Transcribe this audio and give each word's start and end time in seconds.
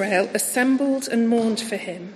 Israel 0.00 0.30
assembled 0.32 1.08
and 1.08 1.28
mourned 1.28 1.60
for 1.60 1.76
him, 1.76 2.14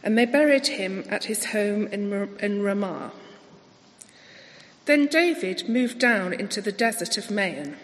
and 0.00 0.16
they 0.16 0.24
buried 0.24 0.68
him 0.68 1.02
at 1.08 1.24
his 1.24 1.46
home 1.46 1.88
in 1.88 2.62
Ramah. 2.62 3.10
Then 4.84 5.06
David 5.06 5.68
moved 5.68 5.98
down 5.98 6.32
into 6.32 6.60
the 6.60 6.70
desert 6.70 7.18
of 7.18 7.28
Maon. 7.28 7.74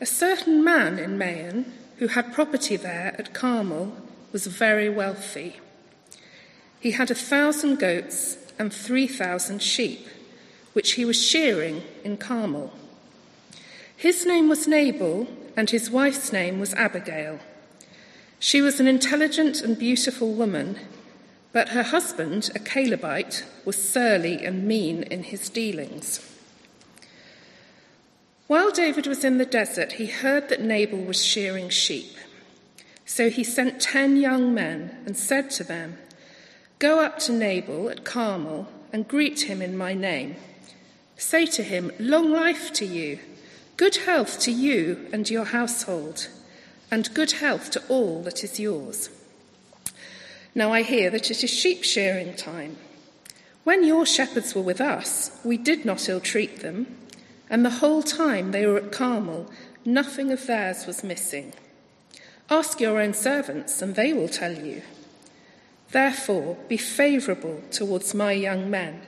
A 0.00 0.06
certain 0.06 0.64
man 0.64 0.98
in 0.98 1.18
Maon, 1.18 1.70
who 1.98 2.08
had 2.08 2.32
property 2.32 2.76
there 2.76 3.14
at 3.18 3.34
Carmel, 3.34 3.94
was 4.32 4.46
very 4.46 4.88
wealthy. 4.88 5.60
He 6.80 6.92
had 6.92 7.10
a 7.10 7.14
thousand 7.14 7.76
goats 7.78 8.38
and 8.58 8.72
three 8.72 9.06
thousand 9.06 9.60
sheep, 9.62 10.08
which 10.72 10.92
he 10.92 11.04
was 11.04 11.22
shearing 11.22 11.82
in 12.02 12.16
Carmel. 12.16 12.72
His 13.94 14.24
name 14.24 14.48
was 14.48 14.66
Nabal, 14.66 15.26
and 15.58 15.68
his 15.68 15.90
wife's 15.90 16.32
name 16.32 16.58
was 16.58 16.72
Abigail. 16.72 17.38
She 18.38 18.60
was 18.60 18.80
an 18.80 18.86
intelligent 18.86 19.62
and 19.62 19.78
beautiful 19.78 20.32
woman, 20.32 20.78
but 21.52 21.70
her 21.70 21.84
husband, 21.84 22.50
a 22.54 22.58
Calebite, 22.58 23.44
was 23.64 23.82
surly 23.82 24.44
and 24.44 24.66
mean 24.66 25.04
in 25.04 25.22
his 25.22 25.48
dealings. 25.48 26.20
While 28.46 28.70
David 28.70 29.06
was 29.06 29.24
in 29.24 29.38
the 29.38 29.46
desert, 29.46 29.92
he 29.92 30.06
heard 30.06 30.48
that 30.48 30.60
Nabal 30.60 30.98
was 30.98 31.24
shearing 31.24 31.70
sheep. 31.70 32.16
So 33.06 33.30
he 33.30 33.44
sent 33.44 33.80
ten 33.80 34.16
young 34.16 34.52
men 34.52 35.02
and 35.06 35.16
said 35.16 35.50
to 35.52 35.64
them, 35.64 35.98
Go 36.78 37.00
up 37.00 37.18
to 37.20 37.32
Nabal 37.32 37.88
at 37.88 38.04
Carmel 38.04 38.68
and 38.92 39.08
greet 39.08 39.42
him 39.42 39.62
in 39.62 39.76
my 39.76 39.94
name. 39.94 40.36
Say 41.16 41.46
to 41.46 41.62
him, 41.62 41.92
Long 41.98 42.30
life 42.30 42.72
to 42.74 42.84
you, 42.84 43.18
good 43.76 43.96
health 43.96 44.38
to 44.40 44.52
you 44.52 45.08
and 45.12 45.28
your 45.30 45.46
household 45.46 46.28
and 46.94 47.12
good 47.12 47.32
health 47.32 47.72
to 47.72 47.82
all 47.88 48.22
that 48.22 48.44
is 48.44 48.60
yours. 48.60 49.10
Now 50.54 50.72
I 50.72 50.82
hear 50.82 51.10
that 51.10 51.28
it 51.28 51.42
is 51.42 51.50
sheep 51.50 51.82
shearing 51.82 52.36
time. 52.36 52.76
When 53.64 53.82
your 53.82 54.06
shepherds 54.06 54.54
were 54.54 54.62
with 54.62 54.80
us, 54.80 55.36
we 55.42 55.56
did 55.56 55.84
not 55.84 56.08
ill 56.08 56.20
treat 56.20 56.60
them, 56.60 56.96
and 57.50 57.64
the 57.64 57.80
whole 57.82 58.04
time 58.04 58.52
they 58.52 58.64
were 58.64 58.76
at 58.76 58.92
Carmel, 58.92 59.50
nothing 59.84 60.30
of 60.30 60.46
theirs 60.46 60.86
was 60.86 61.02
missing. 61.02 61.52
Ask 62.48 62.78
your 62.78 63.00
own 63.00 63.12
servants, 63.12 63.82
and 63.82 63.96
they 63.96 64.12
will 64.12 64.28
tell 64.28 64.52
you. 64.52 64.82
Therefore, 65.90 66.56
be 66.68 66.76
favourable 66.76 67.60
towards 67.72 68.14
my 68.14 68.30
young 68.30 68.70
men, 68.70 69.02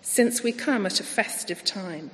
since 0.00 0.44
we 0.44 0.52
come 0.52 0.86
at 0.86 1.00
a 1.00 1.04
festive 1.04 1.64
time. 1.64 2.12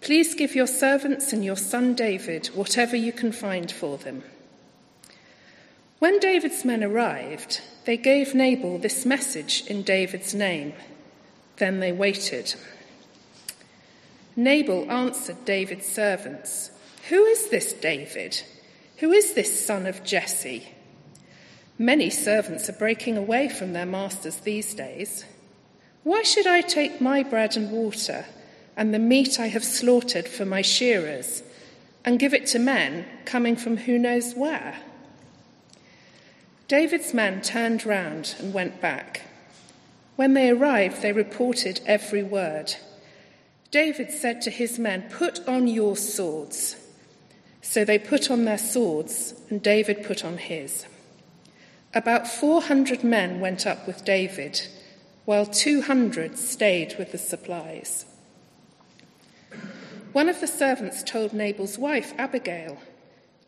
Please 0.00 0.34
give 0.34 0.54
your 0.54 0.66
servants 0.66 1.32
and 1.32 1.44
your 1.44 1.56
son 1.56 1.94
David 1.94 2.46
whatever 2.48 2.96
you 2.96 3.12
can 3.12 3.32
find 3.32 3.70
for 3.70 3.98
them. 3.98 4.22
When 5.98 6.20
David's 6.20 6.64
men 6.64 6.84
arrived, 6.84 7.60
they 7.84 7.96
gave 7.96 8.34
Nabal 8.34 8.78
this 8.78 9.04
message 9.04 9.64
in 9.66 9.82
David's 9.82 10.34
name. 10.34 10.72
Then 11.56 11.80
they 11.80 11.90
waited. 11.90 12.54
Nabal 14.36 14.88
answered 14.90 15.44
David's 15.44 15.86
servants, 15.86 16.70
Who 17.08 17.24
is 17.24 17.50
this 17.50 17.72
David? 17.72 18.42
Who 18.98 19.10
is 19.10 19.34
this 19.34 19.66
son 19.66 19.86
of 19.86 20.04
Jesse? 20.04 20.68
Many 21.76 22.10
servants 22.10 22.68
are 22.68 22.74
breaking 22.74 23.16
away 23.16 23.48
from 23.48 23.72
their 23.72 23.86
masters 23.86 24.36
these 24.36 24.74
days. 24.74 25.24
Why 26.04 26.22
should 26.22 26.46
I 26.46 26.60
take 26.60 27.00
my 27.00 27.24
bread 27.24 27.56
and 27.56 27.70
water? 27.72 28.26
And 28.78 28.94
the 28.94 28.98
meat 29.00 29.40
I 29.40 29.48
have 29.48 29.64
slaughtered 29.64 30.28
for 30.28 30.44
my 30.44 30.62
shearers, 30.62 31.42
and 32.04 32.20
give 32.20 32.32
it 32.32 32.46
to 32.46 32.60
men 32.60 33.04
coming 33.24 33.56
from 33.56 33.76
who 33.76 33.98
knows 33.98 34.34
where. 34.34 34.78
David's 36.68 37.12
men 37.12 37.42
turned 37.42 37.84
round 37.84 38.36
and 38.38 38.54
went 38.54 38.80
back. 38.80 39.22
When 40.14 40.34
they 40.34 40.50
arrived, 40.50 41.02
they 41.02 41.12
reported 41.12 41.80
every 41.86 42.22
word. 42.22 42.76
David 43.72 44.12
said 44.12 44.40
to 44.42 44.50
his 44.50 44.78
men, 44.78 45.10
Put 45.10 45.46
on 45.48 45.66
your 45.66 45.96
swords. 45.96 46.76
So 47.60 47.84
they 47.84 47.98
put 47.98 48.30
on 48.30 48.44
their 48.44 48.58
swords, 48.58 49.34
and 49.50 49.60
David 49.60 50.04
put 50.04 50.24
on 50.24 50.38
his. 50.38 50.86
About 51.94 52.28
400 52.28 53.02
men 53.02 53.40
went 53.40 53.66
up 53.66 53.88
with 53.88 54.04
David, 54.04 54.68
while 55.24 55.46
200 55.46 56.38
stayed 56.38 56.94
with 56.96 57.10
the 57.10 57.18
supplies. 57.18 58.04
One 60.12 60.28
of 60.28 60.40
the 60.40 60.46
servants 60.46 61.02
told 61.02 61.32
Nabal's 61.32 61.78
wife, 61.78 62.14
Abigail, 62.16 62.78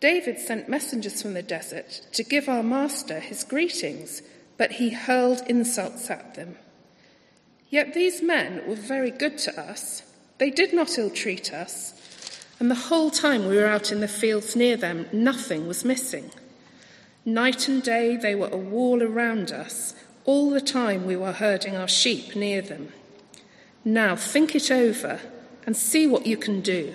David 0.01 0.39
sent 0.39 0.69
messengers 0.69 1.23
from 1.23 1.35
the 1.35 1.43
desert 1.43 2.03
to 2.13 2.23
give 2.23 2.49
our 2.49 2.63
master 2.63 3.21
his 3.21 3.45
greetings, 3.45 4.23
but 4.57 4.73
he 4.73 4.91
hurled 4.91 5.43
insults 5.47 6.11
at 6.11 6.35
them. 6.35 6.57
Yet 7.71 7.95
these 7.95 8.23
men 8.23 8.67
were 8.67 8.75
very 8.75 9.11
good 9.11 9.39
to 9.39 9.61
us. 9.61 10.03
They 10.39 10.51
did 10.51 10.75
not 10.75 10.99
ill 10.99 11.11
treat 11.11 11.53
us, 11.53 12.47
and 12.59 12.71
the 12.71 12.75
whole 12.75 13.11
time 13.11 13.47
we 13.47 13.57
were 13.57 13.67
out 13.67 13.93
in 13.93 14.01
the 14.01 14.09
fields 14.09 14.57
near 14.57 14.77
them, 14.77 15.07
nothing 15.13 15.67
was 15.67 15.85
missing. 15.85 16.31
Night 17.25 17.69
and 17.69 17.83
day 17.83 18.17
they 18.17 18.35
were 18.35 18.49
a 18.49 18.57
wall 18.57 19.03
around 19.03 19.51
us, 19.51 19.95
all 20.25 20.51
the 20.51 20.61
time 20.61 21.07
we 21.07 21.17
were 21.17 21.33
herding 21.33 21.77
our 21.77 21.89
sheep 21.89 22.35
near 22.37 22.61
them. 22.61 22.93
Now 23.85 24.17
think 24.17 24.55
it 24.55 24.71
over 24.71 25.21
and 25.67 25.77
see 25.77 26.07
what 26.07 26.27
you 26.27 26.37
can 26.37 26.61
do, 26.61 26.95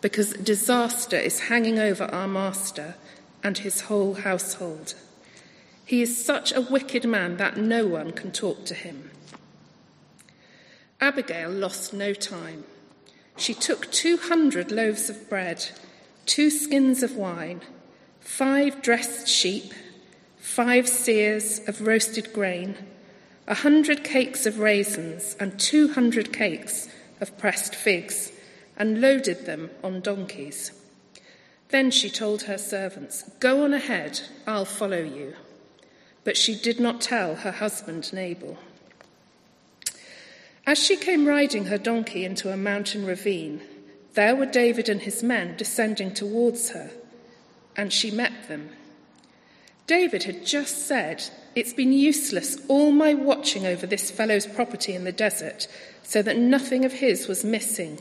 because 0.00 0.32
disaster 0.34 1.16
is 1.16 1.48
hanging 1.48 1.78
over 1.78 2.04
our 2.04 2.28
master 2.28 2.94
and 3.42 3.58
his 3.58 3.82
whole 3.82 4.14
household. 4.14 4.94
He 5.84 6.02
is 6.02 6.24
such 6.24 6.52
a 6.52 6.60
wicked 6.60 7.04
man 7.04 7.38
that 7.38 7.56
no 7.56 7.86
one 7.86 8.12
can 8.12 8.30
talk 8.30 8.64
to 8.66 8.74
him. 8.74 9.10
Abigail 11.00 11.50
lost 11.50 11.94
no 11.94 12.12
time. 12.12 12.64
She 13.36 13.54
took 13.54 13.90
200 13.92 14.72
loaves 14.72 15.08
of 15.08 15.28
bread, 15.30 15.70
two 16.26 16.50
skins 16.50 17.02
of 17.02 17.16
wine, 17.16 17.62
five 18.20 18.82
dressed 18.82 19.28
sheep, 19.28 19.72
five 20.36 20.86
seahs 20.86 21.66
of 21.68 21.86
roasted 21.86 22.32
grain, 22.32 22.76
a 23.46 23.54
hundred 23.54 24.02
cakes 24.02 24.44
of 24.44 24.58
raisins, 24.58 25.36
and 25.38 25.58
200 25.58 26.32
cakes 26.32 26.88
of 27.20 27.36
pressed 27.38 27.74
figs 27.74 28.32
and 28.76 29.00
loaded 29.00 29.46
them 29.46 29.70
on 29.82 30.00
donkeys. 30.00 30.72
Then 31.70 31.90
she 31.90 32.08
told 32.08 32.42
her 32.42 32.58
servants, 32.58 33.24
Go 33.40 33.64
on 33.64 33.74
ahead, 33.74 34.20
I'll 34.46 34.64
follow 34.64 35.02
you. 35.02 35.34
But 36.24 36.36
she 36.36 36.54
did 36.54 36.80
not 36.80 37.00
tell 37.00 37.36
her 37.36 37.52
husband 37.52 38.12
Nabal. 38.12 38.58
As 40.66 40.78
she 40.78 40.96
came 40.96 41.26
riding 41.26 41.66
her 41.66 41.78
donkey 41.78 42.24
into 42.24 42.52
a 42.52 42.56
mountain 42.56 43.06
ravine, 43.06 43.62
there 44.14 44.36
were 44.36 44.46
David 44.46 44.88
and 44.88 45.00
his 45.00 45.22
men 45.22 45.56
descending 45.56 46.12
towards 46.12 46.70
her, 46.70 46.90
and 47.76 47.92
she 47.92 48.10
met 48.10 48.48
them. 48.48 48.70
David 49.88 50.24
had 50.24 50.44
just 50.44 50.86
said, 50.86 51.24
It's 51.54 51.72
been 51.72 51.94
useless 51.94 52.58
all 52.68 52.92
my 52.92 53.14
watching 53.14 53.64
over 53.64 53.86
this 53.86 54.10
fellow's 54.10 54.46
property 54.46 54.94
in 54.94 55.04
the 55.04 55.12
desert 55.12 55.66
so 56.02 56.20
that 56.22 56.36
nothing 56.36 56.84
of 56.84 56.92
his 56.92 57.26
was 57.26 57.42
missing. 57.42 57.98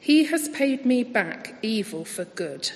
He 0.00 0.24
has 0.24 0.48
paid 0.48 0.86
me 0.86 1.04
back 1.04 1.54
evil 1.60 2.06
for 2.06 2.24
good. 2.24 2.70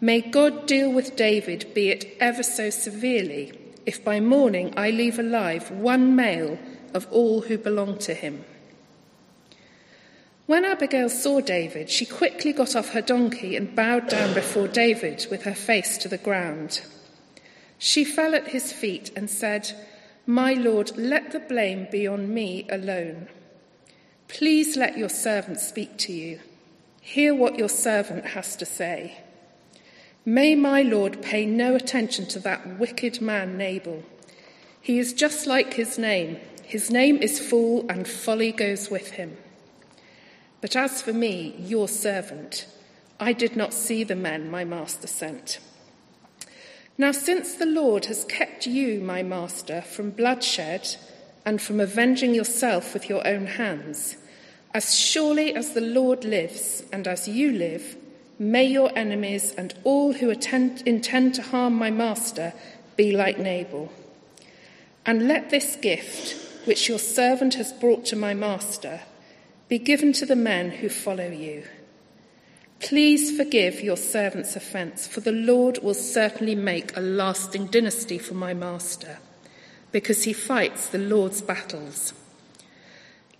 May 0.00 0.22
God 0.22 0.66
deal 0.66 0.90
with 0.90 1.16
David, 1.16 1.74
be 1.74 1.90
it 1.90 2.16
ever 2.18 2.42
so 2.42 2.70
severely, 2.70 3.52
if 3.84 4.02
by 4.02 4.20
morning 4.20 4.72
I 4.74 4.90
leave 4.90 5.18
alive 5.18 5.70
one 5.70 6.16
male 6.16 6.58
of 6.94 7.06
all 7.10 7.42
who 7.42 7.58
belong 7.58 7.98
to 7.98 8.14
him. 8.14 8.46
When 10.46 10.64
Abigail 10.64 11.10
saw 11.10 11.40
David, 11.42 11.90
she 11.90 12.06
quickly 12.06 12.54
got 12.54 12.74
off 12.74 12.90
her 12.90 13.02
donkey 13.02 13.54
and 13.54 13.76
bowed 13.76 14.08
down 14.08 14.32
before 14.32 14.66
David 14.66 15.26
with 15.30 15.42
her 15.42 15.54
face 15.54 15.98
to 15.98 16.08
the 16.08 16.16
ground. 16.16 16.80
She 17.78 18.04
fell 18.04 18.34
at 18.34 18.48
his 18.48 18.72
feet 18.72 19.10
and 19.14 19.28
said, 19.28 19.72
My 20.26 20.54
Lord, 20.54 20.96
let 20.96 21.32
the 21.32 21.40
blame 21.40 21.88
be 21.90 22.06
on 22.06 22.32
me 22.32 22.66
alone. 22.70 23.28
Please 24.28 24.76
let 24.76 24.98
your 24.98 25.08
servant 25.08 25.60
speak 25.60 25.96
to 25.98 26.12
you. 26.12 26.40
Hear 27.00 27.34
what 27.34 27.58
your 27.58 27.68
servant 27.68 28.26
has 28.26 28.56
to 28.56 28.66
say. 28.66 29.18
May 30.24 30.56
my 30.56 30.82
Lord 30.82 31.22
pay 31.22 31.46
no 31.46 31.76
attention 31.76 32.26
to 32.26 32.40
that 32.40 32.78
wicked 32.80 33.20
man, 33.20 33.56
Nabal. 33.56 34.02
He 34.80 34.98
is 34.98 35.12
just 35.12 35.46
like 35.46 35.74
his 35.74 35.98
name. 35.98 36.38
His 36.64 36.90
name 36.90 37.18
is 37.18 37.38
Fool, 37.38 37.86
and 37.88 38.08
folly 38.08 38.50
goes 38.50 38.90
with 38.90 39.12
him. 39.12 39.36
But 40.60 40.74
as 40.74 41.00
for 41.00 41.12
me, 41.12 41.54
your 41.60 41.86
servant, 41.86 42.66
I 43.20 43.32
did 43.32 43.56
not 43.56 43.72
see 43.72 44.02
the 44.02 44.16
men 44.16 44.50
my 44.50 44.64
master 44.64 45.06
sent. 45.06 45.60
Now, 46.98 47.12
since 47.12 47.54
the 47.54 47.66
Lord 47.66 48.06
has 48.06 48.24
kept 48.24 48.66
you, 48.66 49.00
my 49.00 49.22
master, 49.22 49.82
from 49.82 50.10
bloodshed, 50.10 50.96
and 51.44 51.60
from 51.60 51.80
avenging 51.80 52.34
yourself 52.34 52.94
with 52.94 53.08
your 53.08 53.26
own 53.26 53.46
hands. 53.46 54.16
As 54.74 54.98
surely 54.98 55.54
as 55.54 55.72
the 55.72 55.80
Lord 55.80 56.24
lives 56.24 56.82
and 56.92 57.06
as 57.06 57.28
you 57.28 57.52
live, 57.52 57.96
May 58.38 58.64
your 58.64 58.90
enemies 58.96 59.54
and 59.56 59.72
all 59.82 60.12
who 60.12 60.28
attend, 60.28 60.82
intend 60.84 61.34
to 61.36 61.42
harm 61.42 61.74
my 61.74 61.90
master 61.90 62.52
be 62.94 63.12
like 63.12 63.38
Nabal. 63.38 63.90
And 65.06 65.26
let 65.26 65.48
this 65.48 65.76
gift, 65.76 66.66
which 66.66 66.88
your 66.88 66.98
servant 66.98 67.54
has 67.54 67.72
brought 67.72 68.04
to 68.06 68.16
my 68.16 68.34
master, 68.34 69.00
be 69.68 69.78
given 69.78 70.12
to 70.14 70.26
the 70.26 70.36
men 70.36 70.70
who 70.70 70.88
follow 70.90 71.30
you. 71.30 71.64
Please 72.80 73.36
forgive 73.36 73.80
your 73.80 73.96
servant's 73.96 74.54
offence, 74.54 75.06
for 75.06 75.20
the 75.20 75.32
Lord 75.32 75.78
will 75.82 75.94
certainly 75.94 76.54
make 76.54 76.96
a 76.96 77.00
lasting 77.00 77.66
dynasty 77.66 78.18
for 78.18 78.34
my 78.34 78.54
master, 78.54 79.18
because 79.92 80.24
he 80.24 80.32
fights 80.32 80.88
the 80.88 80.98
Lord's 80.98 81.40
battles. 81.40 82.12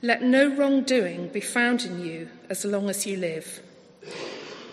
Let 0.03 0.23
no 0.23 0.49
wrongdoing 0.49 1.29
be 1.29 1.41
found 1.41 1.85
in 1.85 2.01
you 2.01 2.29
as 2.49 2.65
long 2.65 2.89
as 2.89 3.07
you 3.07 3.17
live. 3.19 3.61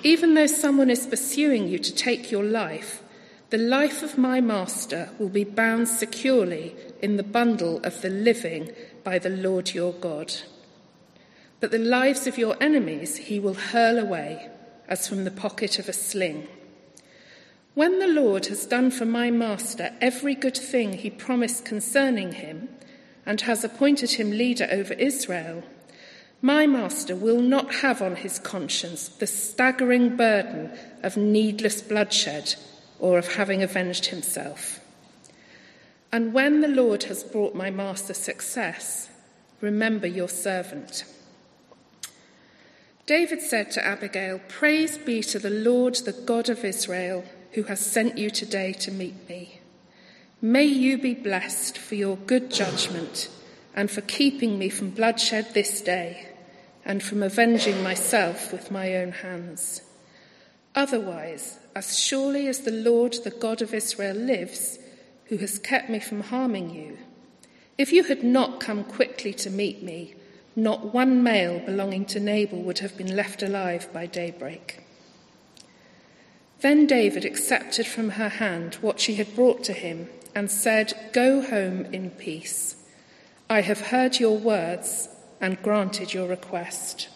Even 0.02 0.34
though 0.34 0.48
someone 0.48 0.90
is 0.90 1.08
pursuing 1.08 1.68
you 1.68 1.78
to 1.80 1.94
take 1.94 2.32
your 2.32 2.44
life, 2.44 3.02
the 3.50 3.58
life 3.58 4.02
of 4.02 4.18
my 4.18 4.42
master 4.42 5.10
will 5.20 5.30
be 5.30 5.44
bound 5.44 5.88
securely 5.88 6.76
in 7.02 7.18
the 7.18 7.24
bundle 7.24 7.80
of 7.84 8.02
the 8.02 8.10
living 8.10 8.72
by 9.04 9.20
the 9.20 9.30
Lord 9.30 9.74
your 9.74 9.94
God. 9.94 10.34
But 11.60 11.72
the 11.72 11.78
lives 11.78 12.28
of 12.28 12.38
your 12.38 12.58
enemies 12.60 13.18
he 13.18 13.40
will 13.40 13.54
hurl 13.54 14.00
away 14.00 14.50
as 14.88 15.08
from 15.08 15.24
the 15.24 15.32
pocket 15.32 15.80
of 15.80 15.90
a 15.90 15.94
sling. 15.94 16.48
When 17.74 18.00
the 18.00 18.08
Lord 18.08 18.48
has 18.48 18.66
done 18.66 18.92
for 18.92 19.06
my 19.06 19.32
master 19.32 19.94
every 20.00 20.36
good 20.36 20.58
thing 20.58 20.94
he 20.94 21.10
promised 21.10 21.66
concerning 21.66 22.34
him, 22.34 22.70
and 23.26 23.42
has 23.42 23.64
appointed 23.64 24.12
him 24.12 24.32
leader 24.32 24.68
over 24.72 24.94
Israel, 24.94 25.64
my 26.42 26.68
master 26.68 27.16
will 27.16 27.42
not 27.42 27.76
have 27.76 28.02
on 28.02 28.18
his 28.18 28.38
conscience 28.40 29.08
the 29.08 29.28
staggering 29.28 30.18
burden 30.18 30.72
of 31.02 31.16
needless 31.16 31.82
bloodshed 31.82 32.56
or 33.00 33.18
of 33.18 33.36
having 33.36 33.64
avenged 33.64 34.08
himself. 34.08 34.82
And 36.12 36.34
when 36.34 36.62
the 36.62 36.68
Lord 36.68 37.04
has 37.04 37.24
brought 37.24 37.56
my 37.56 37.72
master 37.72 38.14
success, 38.14 39.10
remember 39.62 40.06
your 40.06 40.30
servant. 40.30 41.06
David 43.06 43.42
said 43.42 43.70
to 43.72 43.86
Abigail, 43.86 44.40
Praise 44.48 44.98
be 44.98 45.22
to 45.24 45.40
the 45.40 45.50
Lord, 45.50 45.96
the 45.96 46.14
God 46.14 46.48
of 46.48 46.64
Israel, 46.64 47.26
who 47.52 47.64
has 47.64 47.80
sent 47.80 48.18
you 48.18 48.30
today 48.30 48.72
to 48.74 48.92
meet 48.92 49.28
me. 49.28 49.60
May 50.42 50.64
you 50.64 50.98
be 50.98 51.14
blessed 51.14 51.78
for 51.78 51.96
your 51.96 52.16
good 52.16 52.50
judgment 52.50 53.30
and 53.76 53.92
for 53.92 54.02
keeping 54.02 54.58
me 54.58 54.70
from 54.70 54.92
bloodshed 54.92 55.54
this 55.54 55.82
day 55.82 56.30
and 56.86 57.04
from 57.04 57.24
avenging 57.24 57.84
myself 57.84 58.54
with 58.54 58.72
my 58.72 58.96
own 58.96 59.12
hands. 59.12 59.82
Otherwise, 60.74 61.60
as 61.76 62.00
surely 62.00 62.48
as 62.48 62.62
the 62.62 62.72
Lord, 62.72 63.18
the 63.24 63.32
God 63.32 63.62
of 63.62 63.74
Israel, 63.74 64.16
lives, 64.16 64.80
who 65.26 65.38
has 65.38 65.60
kept 65.60 65.90
me 65.90 66.00
from 66.00 66.22
harming 66.22 66.70
you, 66.70 66.98
if 67.78 67.92
you 67.92 68.04
had 68.04 68.24
not 68.24 68.60
come 68.60 68.84
quickly 68.84 69.34
to 69.34 69.50
meet 69.50 69.84
me, 69.84 70.16
not 70.56 70.94
one 70.94 71.24
male 71.24 71.60
belonging 71.60 72.06
to 72.06 72.20
Nabal 72.20 72.62
would 72.62 72.80
have 72.80 72.98
been 72.98 73.16
left 73.16 73.42
alive 73.42 73.92
by 73.92 74.06
daybreak. 74.06 74.80
Then 76.62 76.88
David 76.88 77.26
accepted 77.26 77.86
from 77.86 78.12
her 78.12 78.30
hand 78.30 78.76
what 78.76 79.00
she 79.00 79.16
had 79.16 79.36
brought 79.36 79.64
to 79.66 79.74
him 79.74 80.10
and 80.34 80.50
said, 80.50 80.94
Go 81.12 81.42
home 81.42 81.86
in 81.94 82.12
peace. 82.12 82.76
I 83.50 83.62
have 83.62 83.88
heard 83.88 84.20
your 84.20 84.38
words 84.38 85.10
and 85.42 85.62
granted 85.62 86.14
your 86.14 86.28
request. 86.28 87.10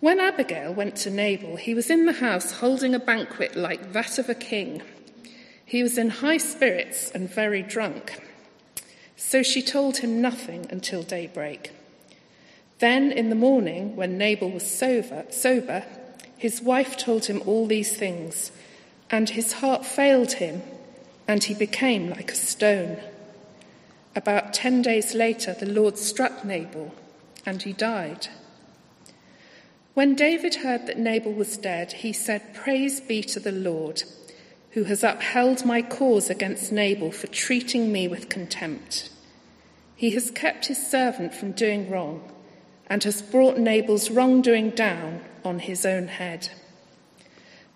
When 0.00 0.20
Abigail 0.20 0.72
went 0.72 0.96
to 0.96 1.10
Nabal, 1.10 1.56
he 1.56 1.74
was 1.74 1.90
in 1.90 2.06
the 2.06 2.12
house 2.12 2.52
holding 2.52 2.94
a 2.94 2.98
banquet 2.98 3.56
like 3.56 3.92
that 3.92 4.18
of 4.18 4.28
a 4.28 4.34
king. 4.34 4.82
He 5.64 5.82
was 5.82 5.96
in 5.96 6.10
high 6.10 6.38
spirits 6.38 7.10
and 7.10 7.30
very 7.30 7.62
drunk. 7.62 8.20
So 9.16 9.42
she 9.42 9.62
told 9.62 9.98
him 9.98 10.20
nothing 10.20 10.66
until 10.70 11.02
daybreak. 11.02 11.72
Then 12.78 13.12
in 13.12 13.28
the 13.30 13.36
morning, 13.36 13.94
when 13.94 14.18
Nabal 14.18 14.50
was 14.50 14.68
sober, 14.68 15.24
sober, 15.30 15.84
his 16.36 16.60
wife 16.60 16.96
told 16.96 17.26
him 17.26 17.40
all 17.46 17.66
these 17.66 17.96
things, 17.96 18.50
and 19.10 19.28
his 19.28 19.52
heart 19.54 19.86
failed 19.86 20.32
him, 20.32 20.62
and 21.28 21.44
he 21.44 21.54
became 21.54 22.10
like 22.10 22.32
a 22.32 22.34
stone. 22.34 22.96
About 24.16 24.52
ten 24.52 24.82
days 24.82 25.14
later, 25.14 25.54
the 25.54 25.70
Lord 25.70 25.96
struck 25.96 26.44
Nabal, 26.44 26.92
and 27.46 27.62
he 27.62 27.72
died. 27.72 28.26
When 29.94 30.14
David 30.14 30.56
heard 30.56 30.86
that 30.86 30.98
Nabal 30.98 31.32
was 31.32 31.56
dead, 31.56 31.92
he 31.92 32.12
said, 32.12 32.54
Praise 32.54 33.00
be 33.00 33.22
to 33.22 33.38
the 33.38 33.52
Lord, 33.52 34.02
who 34.72 34.84
has 34.84 35.04
upheld 35.04 35.64
my 35.64 35.82
cause 35.82 36.30
against 36.30 36.72
Nabal 36.72 37.12
for 37.12 37.26
treating 37.26 37.92
me 37.92 38.08
with 38.08 38.28
contempt. 38.28 39.10
He 39.94 40.10
has 40.10 40.30
kept 40.30 40.66
his 40.66 40.84
servant 40.84 41.34
from 41.34 41.52
doing 41.52 41.90
wrong 41.90 42.32
and 42.86 43.04
has 43.04 43.22
brought 43.22 43.58
Nabal's 43.58 44.10
wrongdoing 44.10 44.70
down 44.70 45.20
on 45.44 45.60
his 45.60 45.84
own 45.84 46.08
head. 46.08 46.48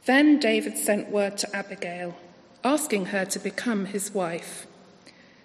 Then 0.06 0.38
David 0.38 0.78
sent 0.78 1.10
word 1.10 1.36
to 1.38 1.56
Abigail, 1.56 2.16
asking 2.64 3.06
her 3.06 3.24
to 3.26 3.38
become 3.38 3.86
his 3.86 4.14
wife. 4.14 4.66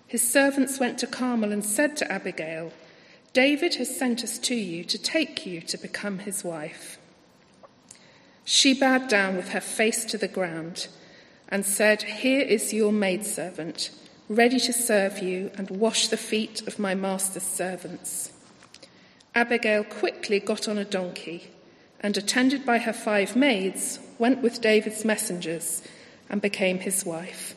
His 0.08 0.28
servants 0.28 0.80
went 0.80 1.00
to 1.00 1.08
Carmel 1.08 1.52
and 1.52 1.66
said 1.66 1.98
to 1.98 2.12
Abigail, 2.12 2.72
David 3.34 3.76
has 3.76 3.96
sent 3.96 4.24
us 4.24 4.38
to 4.40 4.56
you 4.56 4.84
to 4.86 4.98
take 4.98 5.46
you 5.46 5.62
to 5.62 5.78
become 5.78 6.20
his 6.20 6.44
wife. 6.44 6.98
She 8.44 8.74
bowed 8.74 9.08
down 9.08 9.36
with 9.36 9.50
her 9.50 9.62
face 9.62 10.06
to 10.06 10.18
the 10.18 10.28
ground 10.28 10.88
and 11.52 11.66
said, 11.66 12.02
Here 12.02 12.42
is 12.42 12.74
your 12.74 12.94
maidservant, 12.94 13.92
ready 14.30 14.60
to 14.62 14.74
serve 14.74 15.20
you 15.20 15.52
and 15.56 15.70
wash 15.70 16.08
the 16.08 16.18
feet 16.18 16.66
of 16.66 16.80
my 16.80 16.96
master's 16.96 17.44
servants. 17.44 18.32
Abigail 19.36 19.84
quickly 19.84 20.40
got 20.40 20.68
on 20.68 20.78
a 20.78 20.86
donkey 20.86 21.52
and, 22.00 22.18
attended 22.18 22.66
by 22.66 22.80
her 22.80 22.94
five 22.94 23.36
maids, 23.36 24.00
went 24.18 24.42
with 24.42 24.62
David's 24.62 25.06
messengers 25.06 25.84
and 26.30 26.42
became 26.42 26.80
his 26.80 27.06
wife. 27.06 27.56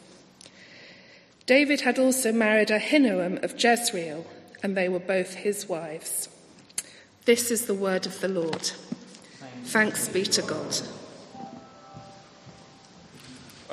David 1.46 1.82
had 1.82 1.99
also 1.99 2.32
married 2.32 2.69
Ahinoam 2.69 3.43
of 3.43 3.62
Jezreel, 3.62 4.26
and 4.62 4.76
they 4.76 4.88
were 4.88 4.99
both 4.99 5.35
his 5.35 5.69
wives. 5.69 6.29
This 7.26 7.50
is 7.50 7.67
the 7.67 7.75
word 7.75 8.06
of 8.06 8.20
the 8.20 8.29
Lord. 8.29 8.70
Thanks 9.64 10.08
be 10.08 10.25
to 10.25 10.43
God. 10.43 10.81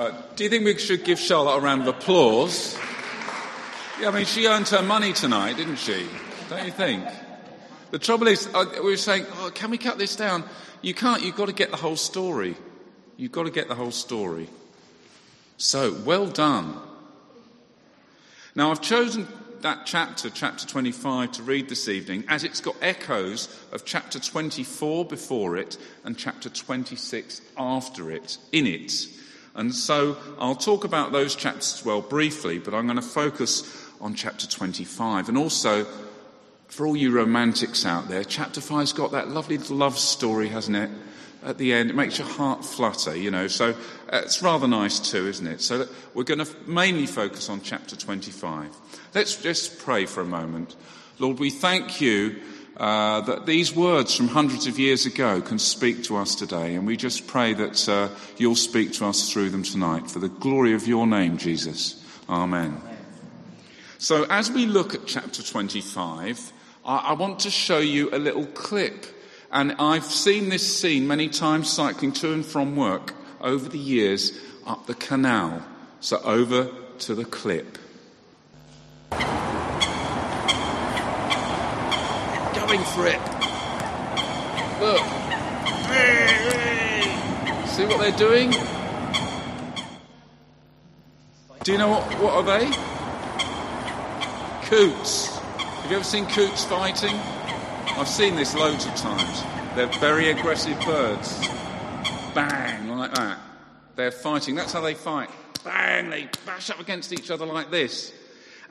Uh, 0.02 0.12
do 0.36 0.44
you 0.44 0.50
think 0.50 0.66
we 0.66 0.76
should 0.80 1.04
give 1.04 1.20
Charlotte 1.20 1.58
a 1.58 1.62
round 1.62 1.84
of 1.84 1.88
applause? 1.88 2.76
Yeah, 4.00 4.10
I 4.10 4.12
mean, 4.12 4.26
she 4.26 4.48
earned 4.48 4.68
her 4.70 4.82
money 4.82 5.14
tonight, 5.14 5.58
didn't 5.58 5.76
she? 5.76 6.08
Don't 6.50 6.66
you 6.66 6.72
think? 6.72 7.06
The 7.92 8.00
trouble 8.00 8.28
is, 8.28 8.50
uh, 8.52 8.66
we 8.84 8.90
were 8.90 8.98
saying, 8.98 9.28
oh, 9.34 9.52
can 9.54 9.70
we 9.70 9.78
cut 9.78 10.00
this 10.00 10.16
down? 10.16 10.44
You 10.82 10.96
can't, 10.96 11.22
you've 11.22 11.36
got 11.36 11.50
to 11.50 11.54
get 11.54 11.70
the 11.70 11.78
whole 11.78 11.98
story. 11.98 12.56
You've 13.16 13.32
got 13.32 13.44
to 13.44 13.52
get 13.52 13.68
the 13.68 13.76
whole 13.76 13.92
story. 13.92 14.50
So, 15.58 15.94
well 16.04 16.26
done. 16.26 16.80
Now, 18.56 18.72
I've 18.72 18.82
chosen 18.82 19.28
that 19.60 19.86
chapter, 19.86 20.32
chapter 20.32 20.66
25, 20.66 21.34
to 21.34 21.44
read 21.44 21.70
this 21.70 21.88
evening 21.88 22.24
as 22.28 22.44
it's 22.44 22.60
got 22.60 22.76
echoes 22.82 23.56
of 23.72 23.86
chapter 23.86 24.20
24 24.20 25.06
before 25.06 25.58
it 25.58 25.78
and 26.04 26.18
chapter 26.18 26.50
26 26.50 27.42
after 27.56 28.10
it, 28.10 28.40
in 28.52 28.66
it. 28.66 29.06
And 29.56 29.74
so 29.74 30.18
I'll 30.40 30.56
talk 30.56 30.84
about 30.84 31.12
those 31.12 31.36
chapters 31.36 31.74
as 31.80 31.86
well 31.86 32.02
briefly, 32.02 32.60
but 32.60 32.74
I'm 32.74 32.86
going 32.86 32.96
to 32.96 33.02
focus 33.02 33.90
on 34.00 34.16
chapter 34.16 34.48
25. 34.48 35.30
And 35.30 35.38
also, 35.38 35.86
for 36.68 36.88
all 36.88 36.96
you 36.96 37.12
romantics 37.12 37.86
out 37.86 38.08
there, 38.08 38.24
chapter 38.24 38.62
5's 38.62 38.94
got 38.94 39.12
that 39.12 39.30
lovely 39.30 39.58
love 39.58 39.98
story, 39.98 40.48
hasn't 40.48 40.78
it? 40.78 40.90
at 41.44 41.58
the 41.58 41.74
end. 41.74 41.90
It 41.90 41.96
makes 41.96 42.20
your 42.20 42.28
heart 42.28 42.64
flutter, 42.64 43.16
you 43.16 43.32
know. 43.32 43.48
So 43.48 43.76
it's 44.12 44.42
rather 44.42 44.68
nice 44.68 45.00
too, 45.00 45.28
isn't 45.28 45.48
it? 45.48 45.62
So 45.62 45.88
we're 46.14 46.24
going 46.24 46.44
to 46.44 46.56
mainly 46.68 47.08
focus 47.08 47.50
on 47.50 47.62
chapter 47.62 47.96
25. 47.96 48.76
Let's 49.14 49.36
just 49.42 49.80
pray 49.80 50.06
for 50.06 50.22
a 50.22 50.26
moment. 50.26 50.76
Lord, 51.20 51.40
we 51.40 51.50
thank 51.50 52.02
you 52.02 52.42
uh, 52.82 53.22
that 53.22 53.46
these 53.46 53.76
words 53.76 54.16
from 54.16 54.28
hundreds 54.28 54.66
of 54.66 54.80
years 54.80 55.06
ago 55.06 55.40
can 55.40 55.60
speak 55.60 56.04
to 56.04 56.18
us 56.18 56.34
today. 56.34 56.74
And 56.74 56.88
we 56.88 56.98
just 56.98 57.28
pray 57.28 57.54
that 57.54 57.88
uh, 57.88 58.10
you'll 58.38 58.56
speak 58.56 58.94
to 58.94 59.06
us 59.06 59.32
through 59.32 59.52
them 59.52 59.62
tonight 59.62 60.10
for 60.10 60.18
the 60.18 60.30
glory 60.30 60.74
of 60.74 60.88
your 60.88 61.06
name, 61.06 61.38
Jesus. 61.38 62.04
Amen. 62.28 62.82
So 64.00 64.26
as 64.32 64.50
we 64.50 64.66
look 64.66 64.96
at 64.96 65.06
chapter 65.06 65.44
25, 65.44 66.52
I, 66.84 66.98
I 66.98 67.14
want 67.14 67.42
to 67.42 67.52
show 67.52 67.78
you 67.78 68.10
a 68.12 68.18
little 68.18 68.48
clip 68.48 69.06
and 69.52 69.74
I've 69.74 70.06
seen 70.06 70.50
this 70.50 70.80
scene 70.80 71.08
many 71.08 71.30
times 71.30 71.70
cycling 71.70 72.14
to 72.14 72.34
and 72.34 72.44
from 72.44 72.76
work 72.76 73.14
over 73.42 73.70
the 73.70 73.78
years 73.78 74.36
up 74.66 74.88
the 74.88 74.96
canal. 74.96 75.62
So 76.00 76.20
over 76.24 76.72
to 76.98 77.14
the 77.14 77.26
clip. 77.26 77.78
For 82.72 83.06
it. 83.06 83.20
Look. 84.80 85.02
See 87.68 87.86
what 87.86 88.00
they're 88.00 88.18
doing? 88.18 88.52
Do 91.64 91.74
you 91.74 91.78
know 91.78 91.90
what, 91.90 92.04
what 92.22 92.34
are 92.34 92.44
they? 92.44 92.66
Coots. 94.68 95.38
Have 95.38 95.92
you 95.92 95.98
ever 95.98 96.06
seen 96.06 96.26
coots 96.28 96.64
fighting? 96.64 97.14
I've 97.98 98.08
seen 98.08 98.38
this 98.38 98.56
loads 98.56 98.86
of 98.86 98.96
times. 98.96 99.44
They're 99.76 99.88
very 100.00 100.32
aggressive 100.32 100.80
birds. 100.86 101.46
Bang, 102.34 102.88
like 102.88 103.14
that. 103.16 103.38
They're 103.98 104.12
fighting. 104.12 104.56
That's 104.56 104.72
how 104.72 104.80
they 104.80 104.94
fight. 104.94 105.30
Bang, 105.66 106.10
they 106.10 106.30
bash 106.46 106.70
up 106.70 106.80
against 106.80 107.12
each 107.12 107.32
other 107.32 107.46
like 107.46 107.70
this. 107.70 108.14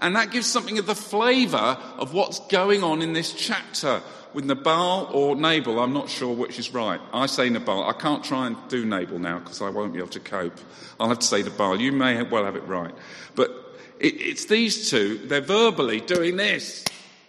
And 0.00 0.16
that 0.16 0.30
gives 0.30 0.46
something 0.46 0.78
of 0.78 0.86
the 0.86 0.94
flavour 0.94 1.78
of 1.98 2.14
what's 2.14 2.40
going 2.48 2.82
on 2.82 3.02
in 3.02 3.12
this 3.12 3.32
chapter 3.32 4.02
with 4.32 4.44
Nabal 4.44 5.10
or 5.12 5.36
Nabal. 5.36 5.78
I'm 5.80 5.92
not 5.92 6.08
sure 6.08 6.34
which 6.34 6.58
is 6.58 6.72
right. 6.72 7.00
I 7.12 7.26
say 7.26 7.50
Nabal. 7.50 7.84
I 7.84 7.92
can't 7.92 8.24
try 8.24 8.46
and 8.46 8.56
do 8.68 8.86
Nabal 8.86 9.18
now 9.18 9.40
because 9.40 9.60
I 9.60 9.70
won't 9.70 9.92
be 9.92 9.98
able 9.98 10.08
to 10.10 10.20
cope. 10.20 10.58
I'll 10.98 11.08
have 11.08 11.18
to 11.18 11.26
say 11.26 11.42
Nabal. 11.42 11.80
You 11.80 11.92
may 11.92 12.22
well 12.22 12.44
have 12.44 12.56
it 12.56 12.66
right. 12.66 12.94
But 13.34 13.50
it, 13.98 14.14
it's 14.20 14.46
these 14.46 14.90
two. 14.90 15.18
They're 15.18 15.40
verbally 15.40 16.00
doing 16.00 16.36
this. 16.36 16.84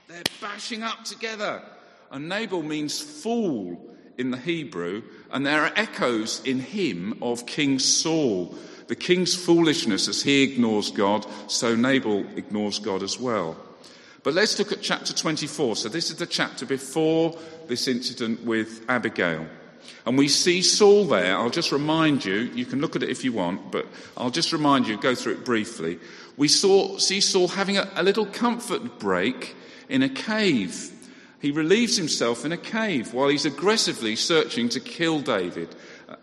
They're 0.08 0.24
bashing 0.40 0.84
up 0.84 1.04
together. 1.04 1.64
And 2.12 2.30
Nabal 2.30 2.64
means 2.64 3.00
fool 3.00 3.92
in 4.18 4.32
the 4.32 4.38
Hebrew, 4.38 5.04
and 5.32 5.46
there 5.46 5.64
are 5.64 5.72
echoes 5.76 6.42
in 6.46 6.60
him 6.60 7.18
of 7.22 7.46
King 7.46 7.80
Saul. 7.80 8.56
The 8.92 8.96
king's 8.98 9.34
foolishness 9.34 10.10
as 10.10 10.22
he 10.22 10.44
ignores 10.44 10.92
God, 10.92 11.26
so 11.48 11.78
Nabal 11.78 12.26
ignores 12.36 12.78
God 12.78 13.04
as 13.04 13.18
well. 13.18 13.56
But 14.22 14.34
let's 14.34 14.60
look 14.60 14.74
at 14.74 14.82
chapter 14.82 15.14
24. 15.14 15.78
So 15.78 15.88
this 15.88 16.10
is 16.10 16.18
the 16.18 16.26
chapter 16.26 16.66
before 16.66 17.40
this 17.70 17.88
incident 17.88 18.44
with 18.44 18.84
Abigail. 18.90 19.48
And 20.06 20.18
we 20.18 20.28
see 20.28 20.62
Saul 20.62 21.06
there. 21.06 21.38
I'll 21.38 21.50
just 21.50 21.72
remind 21.72 22.26
you, 22.26 22.52
you 22.54 22.66
can 22.66 22.82
look 22.82 22.98
at 22.98 23.04
it 23.04 23.10
if 23.10 23.24
you 23.24 23.32
want, 23.32 23.72
but 23.72 23.88
I'll 24.18 24.30
just 24.30 24.52
remind 24.52 24.90
you, 24.90 24.98
go 24.98 25.16
through 25.16 25.36
it 25.36 25.46
briefly. 25.46 25.98
We 26.36 26.50
saw, 26.50 26.98
see 26.98 27.22
Saul 27.22 27.48
having 27.48 27.78
a, 27.78 27.90
a 27.96 28.04
little 28.04 28.26
comfort 28.26 29.00
break 29.00 29.56
in 29.88 30.04
a 30.04 30.10
cave. 30.10 30.92
He 31.40 31.52
relieves 31.52 31.96
himself 31.96 32.44
in 32.44 32.52
a 32.52 32.58
cave 32.58 33.14
while 33.14 33.30
he's 33.30 33.46
aggressively 33.46 34.18
searching 34.18 34.68
to 34.68 34.82
kill 34.82 35.22
David 35.22 35.74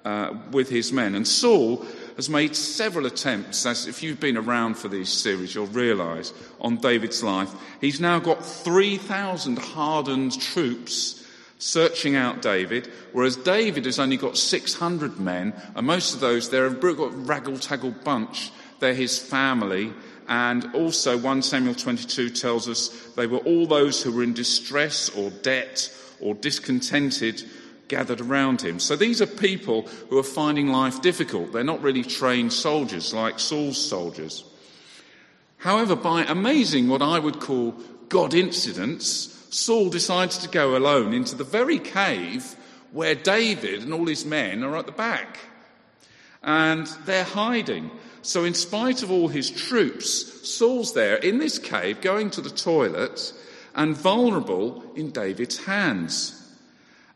uh, 0.05 0.35
with 0.51 0.69
his 0.69 0.93
men. 0.93 1.15
And 1.15 1.27
Saul 1.27 1.87
has 2.19 2.29
made 2.29 2.57
several 2.57 3.07
attempts, 3.07 3.65
as 3.65 3.87
if 3.87 4.03
you've 4.03 4.19
been 4.19 4.37
around 4.37 4.75
for 4.75 4.89
these 4.89 5.09
series, 5.09 5.55
you'll 5.55 5.67
realise, 5.69 6.33
on 6.61 6.77
David's 6.77 7.23
life. 7.23 7.49
He's 7.81 8.01
now 8.01 8.19
got 8.19 8.45
3,000 8.45 9.57
hardened 9.57 10.39
troops 10.41 11.25
searching 11.59 12.17
out 12.17 12.43
David, 12.43 12.91
whereas 13.13 13.37
David 13.37 13.85
has 13.85 14.01
only 14.01 14.17
got 14.17 14.37
600 14.37 15.21
men, 15.21 15.55
and 15.77 15.87
most 15.87 16.13
of 16.13 16.19
those, 16.19 16.51
they're 16.51 16.67
a 16.67 16.71
raggle-taggle 16.71 17.95
bunch. 18.03 18.51
They're 18.81 18.95
his 18.95 19.17
family, 19.17 19.93
and 20.27 20.75
also 20.75 21.17
1 21.17 21.43
Samuel 21.43 21.77
22 21.77 22.31
tells 22.31 22.69
us 22.69 22.89
they 23.15 23.29
were 23.29 23.39
all 23.39 23.69
those 23.69 24.03
who 24.03 24.11
were 24.11 24.25
in 24.25 24.35
distress 24.35 25.09
or 25.11 25.31
debt 25.31 25.97
or 26.21 26.35
discontented 26.35 27.45
gathered 27.89 28.21
around 28.21 28.61
him. 28.61 28.79
So 28.79 28.97
these 28.97 29.21
are 29.21 29.27
people 29.27 29.83
who 30.11 30.19
are 30.19 30.23
finding 30.23 30.69
life 30.69 31.03
difficult. 31.03 31.53
They're 31.53 31.65
not 31.65 31.83
really 31.83 32.05
trained 32.05 32.53
soldiers 32.53 33.13
like 33.13 33.39
Saul's 33.39 33.79
soldiers. 33.79 34.45
However, 35.59 35.97
by 35.97 36.25
amazing 36.25 36.89
what 36.89 37.03
I 37.03 37.19
would 37.19 37.41
call 37.41 37.73
God 38.09 38.33
incidents, 38.35 39.35
Saul 39.51 39.89
decides 39.89 40.39
to 40.39 40.49
go 40.49 40.77
alone 40.77 41.13
into 41.13 41.35
the 41.35 41.45
very 41.45 41.79
cave 41.79 42.55
where 42.93 43.15
David 43.15 43.83
and 43.83 43.93
all 43.93 44.07
his 44.07 44.25
men 44.25 44.63
are 44.63 44.77
at 44.77 44.87
the 44.87 44.93
back. 44.93 45.39
And 46.43 46.87
they're 47.05 47.25
hiding. 47.25 47.91
So, 48.23 48.45
in 48.45 48.55
spite 48.55 49.03
of 49.03 49.11
all 49.11 49.29
his 49.29 49.51
troops, 49.51 50.49
Saul's 50.49 50.95
there 50.95 51.17
in 51.17 51.39
this 51.39 51.59
cave 51.59 52.01
going 52.01 52.31
to 52.31 52.41
the 52.41 52.51
toilet 52.51 53.33
and 53.75 53.97
vulnerable 53.97 54.85
in 54.95 55.11
David's 55.11 55.65
hands. 55.65 56.38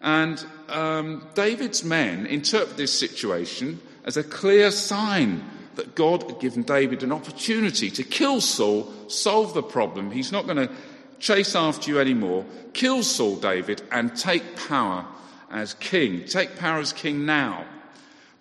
And 0.02 0.44
um, 0.68 1.26
David's 1.34 1.84
men 1.84 2.26
interpret 2.26 2.76
this 2.76 2.92
situation 2.92 3.80
as 4.04 4.16
a 4.16 4.24
clear 4.24 4.70
sign 4.70 5.44
that 5.76 5.94
God 5.94 6.24
had 6.24 6.40
given 6.40 6.62
David 6.62 7.02
an 7.02 7.12
opportunity 7.12 7.90
to 7.90 8.02
kill 8.02 8.40
Saul, 8.40 8.92
solve 9.08 9.54
the 9.54 9.62
problem. 9.62 10.10
He's 10.10 10.32
not 10.32 10.46
going 10.46 10.68
to 10.68 10.74
chase 11.18 11.54
after 11.54 11.90
you 11.90 12.00
anymore. 12.00 12.44
Kill 12.72 13.02
Saul, 13.02 13.36
David, 13.36 13.80
and 13.90 14.14
take 14.16 14.56
power 14.68 15.06
as 15.50 15.74
king. 15.74 16.24
Take 16.24 16.56
power 16.56 16.80
as 16.80 16.92
king 16.92 17.24
now. 17.24 17.64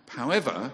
However, 0.08 0.72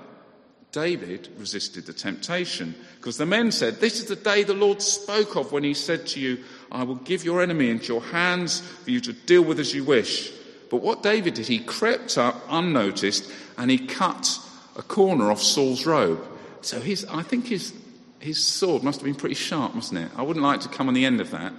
David 0.72 1.30
resisted 1.38 1.86
the 1.86 1.94
temptation 1.94 2.76
because 2.96 3.18
the 3.18 3.26
men 3.26 3.52
said, 3.52 3.80
This 3.80 4.00
is 4.00 4.06
the 4.06 4.16
day 4.16 4.44
the 4.44 4.54
Lord 4.54 4.82
spoke 4.82 5.36
of 5.36 5.52
when 5.52 5.64
he 5.64 5.74
said 5.74 6.08
to 6.08 6.20
you, 6.20 6.44
I 6.72 6.84
will 6.84 6.96
give 6.96 7.24
your 7.24 7.42
enemy 7.42 7.70
into 7.70 7.94
your 7.94 8.02
hands 8.02 8.62
for 8.62 8.92
you 8.92 9.00
to 9.02 9.14
deal 9.14 9.44
with 9.44 9.60
as 9.60 9.74
you 9.74 9.84
wish. 9.84 10.32
But 10.70 10.82
what 10.82 11.04
David 11.04 11.36
did, 11.36 11.48
he 11.48 11.60
crept 11.60 12.18
up 12.18 12.42
unnoticed 12.50 13.32
and 13.58 13.72
he 13.72 13.78
cut 13.78 14.40
a 14.76 14.82
corner 14.82 15.32
off 15.32 15.42
Saul's 15.42 15.86
robe. 15.86 16.26
So 16.62 16.80
his, 16.80 17.06
I 17.06 17.24
think 17.24 17.48
his, 17.48 17.74
his 18.20 18.44
sword 18.44 18.84
must 18.84 19.00
have 19.00 19.06
been 19.06 19.16
pretty 19.16 19.36
sharp, 19.36 19.76
mustn't 19.76 20.00
it? 20.00 20.12
I 20.18 20.22
wouldn't 20.22 20.44
like 20.44 20.62
to 20.62 20.70
come 20.70 20.88
on 20.88 20.94
the 20.94 21.06
end 21.06 21.22
of 21.22 21.32
that. 21.32 21.54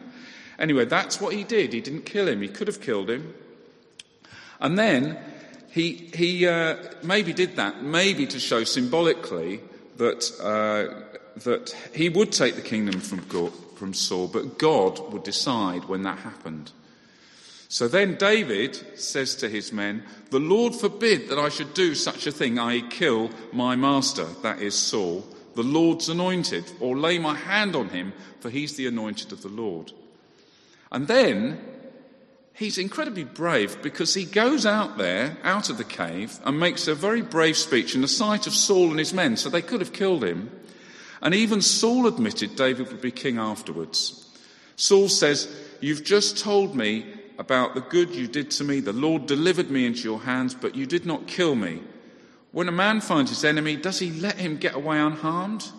Anyway, 0.58 0.84
that's 0.84 1.20
what 1.20 1.34
he 1.34 1.44
did. 1.44 1.72
He 1.72 1.80
didn't 1.80 2.02
kill 2.02 2.28
him. 2.28 2.42
He 2.42 2.48
could 2.48 2.66
have 2.66 2.80
killed 2.80 3.08
him. 3.08 3.34
And 4.60 4.78
then 4.78 5.18
he, 5.70 6.10
he 6.14 6.46
uh, 6.46 6.76
maybe 7.02 7.32
did 7.32 7.56
that, 7.56 7.82
maybe 7.82 8.26
to 8.26 8.40
show 8.40 8.64
symbolically 8.64 9.60
that, 9.96 10.30
uh, 10.40 11.40
that 11.40 11.74
he 11.94 12.08
would 12.08 12.32
take 12.32 12.56
the 12.56 12.62
kingdom 12.62 13.00
from, 13.00 13.50
from 13.76 13.94
Saul, 13.94 14.28
but 14.28 14.58
God 14.58 15.12
would 15.12 15.22
decide 15.22 15.84
when 15.84 16.02
that 16.02 16.18
happened. 16.18 16.72
So 17.68 17.86
then 17.86 18.16
David 18.16 18.98
says 18.98 19.36
to 19.36 19.48
his 19.48 19.72
men, 19.72 20.02
The 20.30 20.40
Lord 20.40 20.74
forbid 20.74 21.28
that 21.28 21.38
I 21.38 21.50
should 21.50 21.74
do 21.74 21.94
such 21.94 22.26
a 22.26 22.32
thing, 22.32 22.58
i.e., 22.58 22.82
kill 22.88 23.30
my 23.52 23.76
master, 23.76 24.24
that 24.42 24.62
is 24.62 24.74
Saul, 24.74 25.26
the 25.54 25.62
Lord's 25.62 26.08
anointed, 26.08 26.72
or 26.80 26.96
lay 26.96 27.18
my 27.18 27.34
hand 27.34 27.76
on 27.76 27.90
him, 27.90 28.14
for 28.40 28.48
he's 28.48 28.76
the 28.76 28.86
anointed 28.86 29.32
of 29.32 29.42
the 29.42 29.48
Lord. 29.48 29.92
And 30.90 31.08
then 31.08 31.62
he's 32.54 32.78
incredibly 32.78 33.24
brave 33.24 33.82
because 33.82 34.14
he 34.14 34.24
goes 34.24 34.64
out 34.64 34.96
there, 34.96 35.36
out 35.42 35.68
of 35.68 35.76
the 35.76 35.84
cave, 35.84 36.38
and 36.46 36.58
makes 36.58 36.88
a 36.88 36.94
very 36.94 37.20
brave 37.20 37.58
speech 37.58 37.94
in 37.94 38.00
the 38.00 38.08
sight 38.08 38.46
of 38.46 38.54
Saul 38.54 38.88
and 38.88 38.98
his 38.98 39.12
men, 39.12 39.36
so 39.36 39.50
they 39.50 39.60
could 39.60 39.80
have 39.80 39.92
killed 39.92 40.24
him. 40.24 40.50
And 41.20 41.34
even 41.34 41.60
Saul 41.60 42.06
admitted 42.06 42.56
David 42.56 42.88
would 42.88 43.02
be 43.02 43.10
king 43.10 43.36
afterwards. 43.36 44.24
Saul 44.76 45.10
says, 45.10 45.54
You've 45.80 46.04
just 46.04 46.38
told 46.38 46.74
me 46.74 47.17
about 47.38 47.74
the 47.74 47.80
good 47.80 48.14
you 48.14 48.26
did 48.26 48.50
to 48.50 48.64
me. 48.64 48.80
The 48.80 48.92
Lord 48.92 49.26
delivered 49.26 49.70
me 49.70 49.86
into 49.86 50.02
your 50.02 50.20
hands, 50.20 50.54
but 50.54 50.74
you 50.74 50.86
did 50.86 51.06
not 51.06 51.26
kill 51.26 51.54
me. 51.54 51.80
When 52.50 52.68
a 52.68 52.72
man 52.72 53.00
finds 53.00 53.30
his 53.30 53.44
enemy, 53.44 53.76
does 53.76 54.00
he 54.00 54.10
let 54.10 54.36
him 54.36 54.56
get 54.56 54.74
away 54.74 54.98
unharmed? 54.98 55.70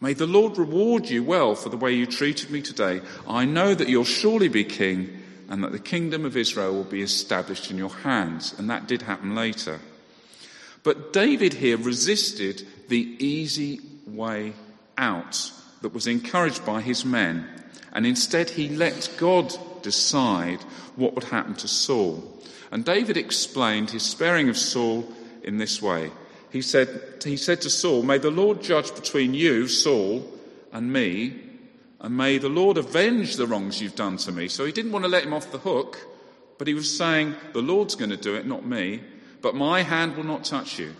May 0.00 0.12
the 0.12 0.26
Lord 0.26 0.58
reward 0.58 1.08
you 1.08 1.24
well 1.24 1.54
for 1.54 1.70
the 1.70 1.76
way 1.76 1.92
you 1.92 2.06
treated 2.06 2.50
me 2.50 2.62
today. 2.62 3.00
I 3.26 3.44
know 3.46 3.74
that 3.74 3.88
you'll 3.88 4.04
surely 4.04 4.48
be 4.48 4.62
king 4.62 5.22
and 5.48 5.64
that 5.64 5.72
the 5.72 5.78
kingdom 5.78 6.24
of 6.24 6.36
Israel 6.36 6.74
will 6.74 6.84
be 6.84 7.02
established 7.02 7.70
in 7.70 7.78
your 7.78 7.90
hands. 7.90 8.54
And 8.58 8.68
that 8.70 8.86
did 8.86 9.02
happen 9.02 9.34
later. 9.34 9.80
But 10.82 11.12
David 11.12 11.54
here 11.54 11.78
resisted 11.78 12.66
the 12.88 13.16
easy 13.18 13.80
way 14.06 14.52
out 14.98 15.50
that 15.82 15.94
was 15.94 16.06
encouraged 16.06 16.64
by 16.64 16.80
his 16.80 17.04
men. 17.04 17.48
And 17.92 18.06
instead 18.06 18.50
he 18.50 18.68
let 18.68 19.10
God 19.16 19.52
decide 19.86 20.60
what 20.96 21.14
would 21.14 21.24
happen 21.24 21.54
to 21.54 21.68
Saul. 21.68 22.24
And 22.72 22.84
David 22.84 23.16
explained 23.16 23.90
his 23.90 24.02
sparing 24.02 24.48
of 24.48 24.58
Saul 24.58 25.06
in 25.44 25.58
this 25.58 25.80
way. 25.80 26.10
He 26.50 26.60
said, 26.60 27.22
he 27.24 27.36
said 27.36 27.60
to 27.60 27.70
Saul, 27.70 28.02
May 28.02 28.18
the 28.18 28.32
Lord 28.32 28.62
judge 28.62 28.92
between 28.92 29.32
you, 29.32 29.68
Saul, 29.68 30.28
and 30.72 30.92
me, 30.92 31.40
and 32.00 32.16
may 32.16 32.38
the 32.38 32.48
Lord 32.48 32.78
avenge 32.78 33.36
the 33.36 33.46
wrongs 33.46 33.80
you've 33.80 33.94
done 33.94 34.16
to 34.18 34.32
me. 34.32 34.48
So 34.48 34.64
he 34.64 34.72
didn't 34.72 34.90
want 34.90 35.04
to 35.04 35.08
let 35.08 35.22
him 35.22 35.32
off 35.32 35.52
the 35.52 35.58
hook, 35.58 36.04
but 36.58 36.66
he 36.66 36.74
was 36.74 36.96
saying, 36.96 37.36
The 37.52 37.62
Lord's 37.62 37.94
going 37.94 38.10
to 38.10 38.16
do 38.16 38.34
it, 38.34 38.44
not 38.44 38.66
me, 38.66 39.02
but 39.40 39.54
my 39.54 39.82
hand 39.82 40.16
will 40.16 40.24
not 40.24 40.44
touch 40.44 40.80
you. 40.80 40.96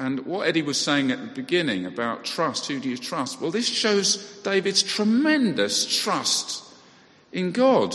And 0.00 0.24
what 0.24 0.48
Eddie 0.48 0.62
was 0.62 0.80
saying 0.80 1.10
at 1.10 1.20
the 1.20 1.26
beginning 1.26 1.84
about 1.84 2.24
trust, 2.24 2.68
who 2.68 2.80
do 2.80 2.88
you 2.88 2.96
trust? 2.96 3.38
Well, 3.38 3.50
this 3.50 3.68
shows 3.68 4.16
David's 4.42 4.82
tremendous 4.82 5.84
trust 6.02 6.64
in 7.32 7.52
God. 7.52 7.94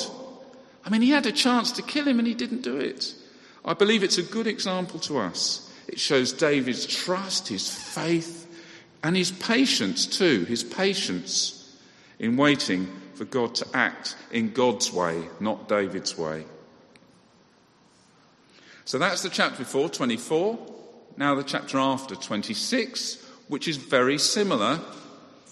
I 0.85 0.91
mean, 0.91 1.01
he 1.01 1.09
had 1.09 1.25
a 1.25 1.31
chance 1.31 1.71
to 1.71 1.81
kill 1.81 2.07
him 2.07 2.19
and 2.19 2.27
he 2.27 2.35
didn't 2.35 2.61
do 2.61 2.77
it. 2.77 3.15
I 3.65 3.73
believe 3.73 4.03
it's 4.03 4.19
a 4.19 4.23
good 4.23 4.45
example 4.45 4.99
to 4.99 5.17
us. 5.17 5.67
It 5.87 5.99
shows 5.99 6.31
David's 6.31 6.85
trust, 6.85 7.47
his 7.47 7.67
faith, 7.67 8.45
and 9.01 9.17
his 9.17 9.31
patience 9.31 10.05
too, 10.05 10.45
his 10.45 10.63
patience 10.63 11.75
in 12.19 12.37
waiting 12.37 12.87
for 13.15 13.25
God 13.25 13.55
to 13.55 13.67
act 13.73 14.15
in 14.31 14.51
God's 14.51 14.93
way, 14.93 15.23
not 15.39 15.67
David's 15.67 16.15
way. 16.15 16.45
So 18.85 18.99
that's 18.99 19.23
the 19.23 19.29
chapter 19.29 19.57
before, 19.57 19.89
24. 19.89 20.73
Now 21.17 21.35
the 21.35 21.43
chapter 21.43 21.77
after, 21.77 22.15
26, 22.15 23.25
which 23.47 23.67
is 23.67 23.77
very 23.77 24.17
similar, 24.17 24.79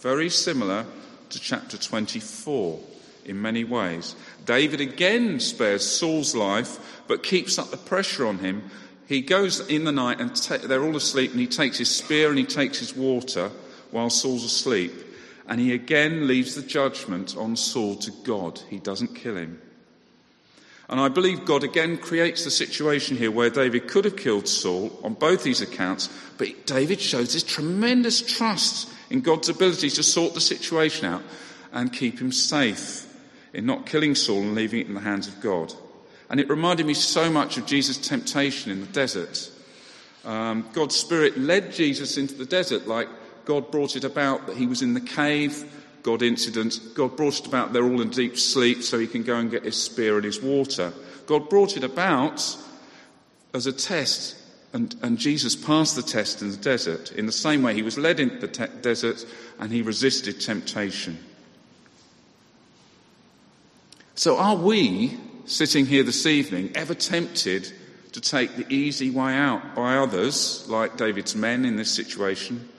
very 0.02 0.30
similar 0.30 0.86
to 1.30 1.40
chapter 1.40 1.78
24 1.78 2.80
in 3.26 3.42
many 3.42 3.64
ways. 3.64 4.16
David 4.46 4.82
again 4.82 5.40
spares 5.40 5.88
Saul's 5.88 6.36
life, 6.36 7.02
but 7.08 7.24
keeps 7.24 7.58
up 7.58 7.72
the 7.72 7.78
pressure 7.78 8.26
on 8.26 8.40
him. 8.40 8.70
He 9.08 9.22
goes 9.22 9.60
in 9.68 9.86
the 9.86 9.92
night 9.92 10.20
and 10.20 10.36
ta- 10.36 10.58
they're 10.58 10.84
all 10.84 10.98
asleep, 10.98 11.32
and 11.32 11.40
he 11.40 11.48
takes 11.48 11.78
his 11.78 11.90
spear 11.90 12.30
and 12.30 12.38
he 12.38 12.46
takes 12.46 12.80
his 12.80 12.96
water 12.96 13.50
while 13.92 14.10
Saul's 14.10 14.44
asleep. 14.44 14.92
And 15.48 15.60
he 15.60 15.74
again 15.74 16.28
leaves 16.28 16.56
the 16.56 16.62
judgment 16.62 17.36
on 17.38 17.56
Saul 17.56 17.96
to 17.98 18.12
God. 18.24 18.60
He 18.70 18.80
doesn't 18.80 19.16
kill 19.16 19.36
him. 19.36 19.62
And 20.94 21.02
I 21.02 21.08
believe 21.08 21.44
God 21.44 21.64
again 21.64 21.98
creates 21.98 22.44
the 22.44 22.52
situation 22.52 23.18
here 23.18 23.32
where 23.32 23.50
David 23.50 23.88
could 23.88 24.06
have 24.06 24.16
killed 24.16 24.48
Saul 24.48 24.92
on 25.02 25.16
both 25.16 25.42
these 25.42 25.60
accounts, 25.60 26.08
but 26.38 26.68
David 26.68 27.02
shows 27.02 27.34
this 27.34 27.42
tremendous 27.42 28.22
trust 28.22 28.92
in 29.10 29.22
God's 29.22 29.50
ability 29.50 29.90
to 29.90 30.04
sort 30.04 30.36
the 30.36 30.40
situation 30.40 31.08
out 31.08 31.24
and 31.72 31.92
keep 31.92 32.22
him 32.22 32.32
safe 32.32 33.12
in 33.54 33.66
not 33.66 33.88
killing 33.88 34.14
Saul 34.14 34.44
and 34.44 34.54
leaving 34.54 34.82
it 34.82 34.88
in 34.88 34.94
the 34.94 35.00
hands 35.00 35.28
of 35.28 35.42
God. 35.42 35.74
And 36.30 36.40
it 36.40 36.48
reminded 36.48 36.86
me 36.86 36.94
so 36.94 37.28
much 37.28 37.58
of 37.58 37.66
Jesus' 37.66 37.98
temptation 37.98 38.72
in 38.72 38.82
the 38.82 38.86
desert. 38.86 39.50
Um, 40.24 40.70
God's 40.74 40.96
Spirit 40.96 41.40
led 41.40 41.72
Jesus 41.72 42.18
into 42.20 42.36
the 42.36 42.46
desert 42.46 42.86
like 42.86 43.10
God 43.46 43.72
brought 43.72 43.96
it 43.96 44.04
about 44.04 44.46
that 44.46 44.58
he 44.58 44.68
was 44.68 44.84
in 44.84 44.94
the 44.94 45.02
cave, 45.02 45.83
God 46.04 46.22
incident. 46.22 46.80
God 46.94 47.16
brought 47.16 47.40
it 47.40 47.48
about 47.48 47.74
they're 47.74 47.84
all 47.84 48.02
in 48.02 48.10
deep 48.10 48.38
sleep 48.38 48.84
so 48.84 49.00
he 49.00 49.08
can 49.08 49.24
go 49.24 49.38
and 49.38 49.50
get 49.50 49.64
his 49.64 49.82
spear 49.82 50.18
and 50.18 50.26
his 50.26 50.42
water. 50.42 50.94
God 51.26 51.50
brought 51.50 51.78
it 51.78 51.84
about 51.84 52.58
as 53.54 53.68
a 53.68 53.72
test, 53.72 54.36
and, 54.74 54.96
and 55.02 55.18
Jesus 55.18 55.56
passed 55.56 55.96
the 55.96 56.02
test 56.02 56.42
in 56.42 56.52
the 56.52 56.58
desert. 56.58 57.12
In 57.12 57.26
the 57.26 57.32
same 57.32 57.64
way, 57.64 57.74
he 57.74 57.84
was 57.84 57.98
led 57.98 58.20
into 58.20 58.38
the 58.40 58.48
te- 58.48 58.82
desert 58.82 59.26
and 59.60 59.72
he 59.72 59.82
resisted 59.82 60.42
temptation. 60.42 61.18
So, 64.16 64.38
are 64.38 64.56
we, 64.56 65.18
sitting 65.46 65.86
here 65.86 66.04
this 66.04 66.26
evening, 66.26 66.72
ever 66.76 66.94
tempted 66.94 67.72
to 68.12 68.22
take 68.22 68.56
the 68.56 68.72
easy 68.72 69.10
way 69.10 69.34
out 69.36 69.76
by 69.76 69.98
others, 69.98 70.68
like 70.68 70.98
David's 70.98 71.36
men 71.36 71.66
in 71.66 71.76
this 71.76 71.92
situation? 71.92 72.70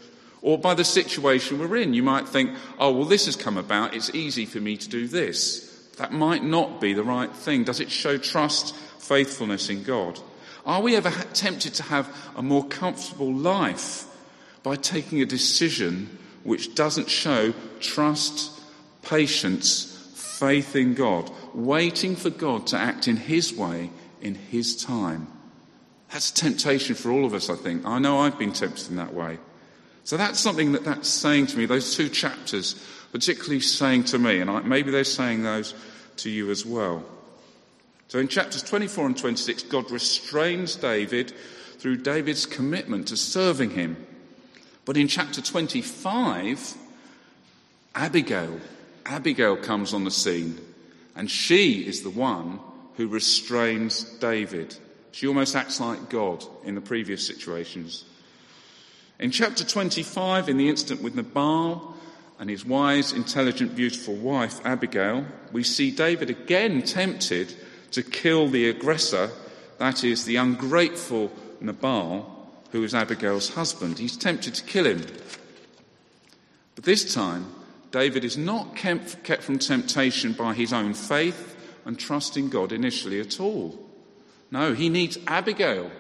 Or 0.44 0.58
by 0.58 0.74
the 0.74 0.84
situation 0.84 1.58
we're 1.58 1.78
in? 1.78 1.94
You 1.94 2.02
might 2.02 2.28
think, 2.28 2.50
oh, 2.78 2.92
well, 2.92 3.06
this 3.06 3.24
has 3.24 3.34
come 3.34 3.56
about, 3.56 3.94
it's 3.94 4.14
easy 4.14 4.44
for 4.44 4.60
me 4.60 4.76
to 4.76 4.88
do 4.90 5.08
this. 5.08 5.88
That 5.96 6.12
might 6.12 6.44
not 6.44 6.82
be 6.82 6.92
the 6.92 7.02
right 7.02 7.34
thing. 7.34 7.64
Does 7.64 7.80
it 7.80 7.90
show 7.90 8.18
trust, 8.18 8.76
faithfulness 8.98 9.70
in 9.70 9.84
God? 9.84 10.20
Are 10.66 10.82
we 10.82 10.96
ever 10.96 11.10
tempted 11.32 11.72
to 11.74 11.82
have 11.84 12.14
a 12.36 12.42
more 12.42 12.62
comfortable 12.62 13.32
life 13.32 14.04
by 14.62 14.76
taking 14.76 15.22
a 15.22 15.26
decision 15.26 16.18
which 16.42 16.74
doesn't 16.74 17.08
show 17.08 17.54
trust, 17.80 18.60
patience, 19.00 20.12
faith 20.14 20.76
in 20.76 20.92
God, 20.92 21.30
waiting 21.54 22.16
for 22.16 22.28
God 22.28 22.66
to 22.66 22.76
act 22.76 23.08
in 23.08 23.16
His 23.16 23.54
way, 23.54 23.90
in 24.20 24.34
His 24.34 24.76
time. 24.76 25.26
That's 26.10 26.32
a 26.32 26.34
temptation 26.34 26.96
for 26.96 27.10
all 27.10 27.24
of 27.24 27.32
us, 27.32 27.48
I 27.48 27.56
think. 27.56 27.86
I 27.86 27.98
know 27.98 28.18
I've 28.18 28.38
been 28.38 28.52
tempted 28.52 28.90
in 28.90 28.96
that 28.96 29.14
way. 29.14 29.38
So 30.04 30.16
that's 30.16 30.38
something 30.38 30.72
that 30.72 30.84
that's 30.84 31.08
saying 31.08 31.48
to 31.48 31.58
me, 31.58 31.66
those 31.66 31.96
two 31.96 32.08
chapters, 32.08 32.74
particularly 33.12 33.60
saying 33.60 34.04
to 34.04 34.18
me, 34.18 34.40
and 34.40 34.50
I, 34.50 34.60
maybe 34.60 34.90
they're 34.90 35.04
saying 35.04 35.42
those 35.42 35.74
to 36.18 36.30
you 36.30 36.50
as 36.50 36.64
well. 36.64 37.04
So 38.08 38.18
in 38.18 38.28
chapters 38.28 38.62
24 38.62 39.06
and 39.06 39.18
26, 39.18 39.64
God 39.64 39.90
restrains 39.90 40.76
David 40.76 41.32
through 41.78 41.96
David's 41.96 42.46
commitment 42.46 43.08
to 43.08 43.16
serving 43.16 43.70
him. 43.70 43.96
But 44.84 44.96
in 44.96 45.08
chapter 45.08 45.40
25, 45.40 46.74
Abigail 47.94 48.60
Abigail 49.06 49.56
comes 49.56 49.92
on 49.92 50.04
the 50.04 50.10
scene, 50.10 50.58
and 51.14 51.30
she 51.30 51.86
is 51.86 52.02
the 52.02 52.10
one 52.10 52.58
who 52.96 53.08
restrains 53.08 54.04
David. 54.18 54.76
She 55.12 55.26
almost 55.26 55.54
acts 55.54 55.80
like 55.80 56.08
God 56.08 56.44
in 56.64 56.74
the 56.74 56.80
previous 56.80 57.26
situations. 57.26 58.04
In 59.18 59.30
chapter 59.30 59.64
25, 59.64 60.48
in 60.48 60.56
the 60.56 60.68
incident 60.68 61.02
with 61.02 61.14
Nabal 61.14 61.94
and 62.38 62.50
his 62.50 62.66
wise, 62.66 63.12
intelligent, 63.12 63.76
beautiful 63.76 64.16
wife, 64.16 64.64
Abigail, 64.66 65.24
we 65.52 65.62
see 65.62 65.92
David 65.92 66.30
again 66.30 66.82
tempted 66.82 67.54
to 67.92 68.02
kill 68.02 68.48
the 68.48 68.68
aggressor, 68.68 69.30
that 69.78 70.02
is, 70.02 70.24
the 70.24 70.36
ungrateful 70.36 71.30
Nabal, 71.60 72.28
who 72.72 72.82
is 72.82 72.92
Abigail's 72.92 73.50
husband. 73.50 74.00
He's 74.00 74.16
tempted 74.16 74.54
to 74.54 74.64
kill 74.64 74.86
him. 74.86 75.06
But 76.74 76.84
this 76.84 77.14
time, 77.14 77.54
David 77.92 78.24
is 78.24 78.36
not 78.36 78.74
kept 78.74 79.42
from 79.42 79.60
temptation 79.60 80.32
by 80.32 80.54
his 80.54 80.72
own 80.72 80.92
faith 80.92 81.56
and 81.84 81.96
trust 81.96 82.36
in 82.36 82.48
God 82.48 82.72
initially 82.72 83.20
at 83.20 83.38
all. 83.38 83.78
No, 84.50 84.74
he 84.74 84.88
needs 84.88 85.18
Abigail 85.28 85.92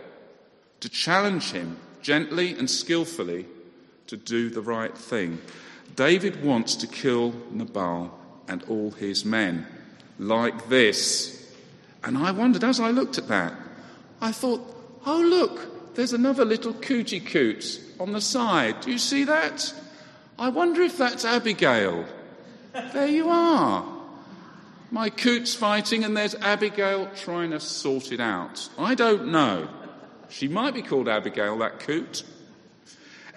to 0.80 0.88
challenge 0.88 1.52
him 1.52 1.76
gently 2.04 2.56
and 2.56 2.70
skillfully 2.70 3.46
to 4.06 4.16
do 4.16 4.50
the 4.50 4.60
right 4.60 4.96
thing. 4.96 5.40
David 5.96 6.44
wants 6.44 6.76
to 6.76 6.86
kill 6.86 7.34
Nabal 7.50 8.16
and 8.46 8.62
all 8.64 8.90
his 8.92 9.24
men 9.24 9.66
like 10.18 10.68
this. 10.68 11.52
And 12.04 12.18
I 12.18 12.30
wondered 12.30 12.62
as 12.62 12.78
I 12.78 12.90
looked 12.90 13.16
at 13.16 13.28
that, 13.28 13.54
I 14.20 14.30
thought, 14.32 14.60
oh, 15.06 15.20
look, 15.20 15.94
there's 15.94 16.12
another 16.12 16.44
little 16.44 16.74
cootie 16.74 17.20
coot 17.20 17.80
on 17.98 18.12
the 18.12 18.20
side. 18.20 18.82
Do 18.82 18.92
you 18.92 18.98
see 18.98 19.24
that? 19.24 19.72
I 20.38 20.50
wonder 20.50 20.82
if 20.82 20.98
that's 20.98 21.24
Abigail. 21.24 22.04
There 22.92 23.06
you 23.06 23.30
are. 23.30 23.86
My 24.90 25.08
coot's 25.08 25.54
fighting, 25.54 26.04
and 26.04 26.16
there's 26.16 26.34
Abigail 26.34 27.08
trying 27.16 27.52
to 27.52 27.60
sort 27.60 28.12
it 28.12 28.20
out. 28.20 28.68
I 28.78 28.94
don't 28.94 29.28
know. 29.28 29.68
She 30.34 30.48
might 30.48 30.74
be 30.74 30.82
called 30.82 31.08
Abigail, 31.08 31.58
that 31.58 31.78
coot. 31.78 32.24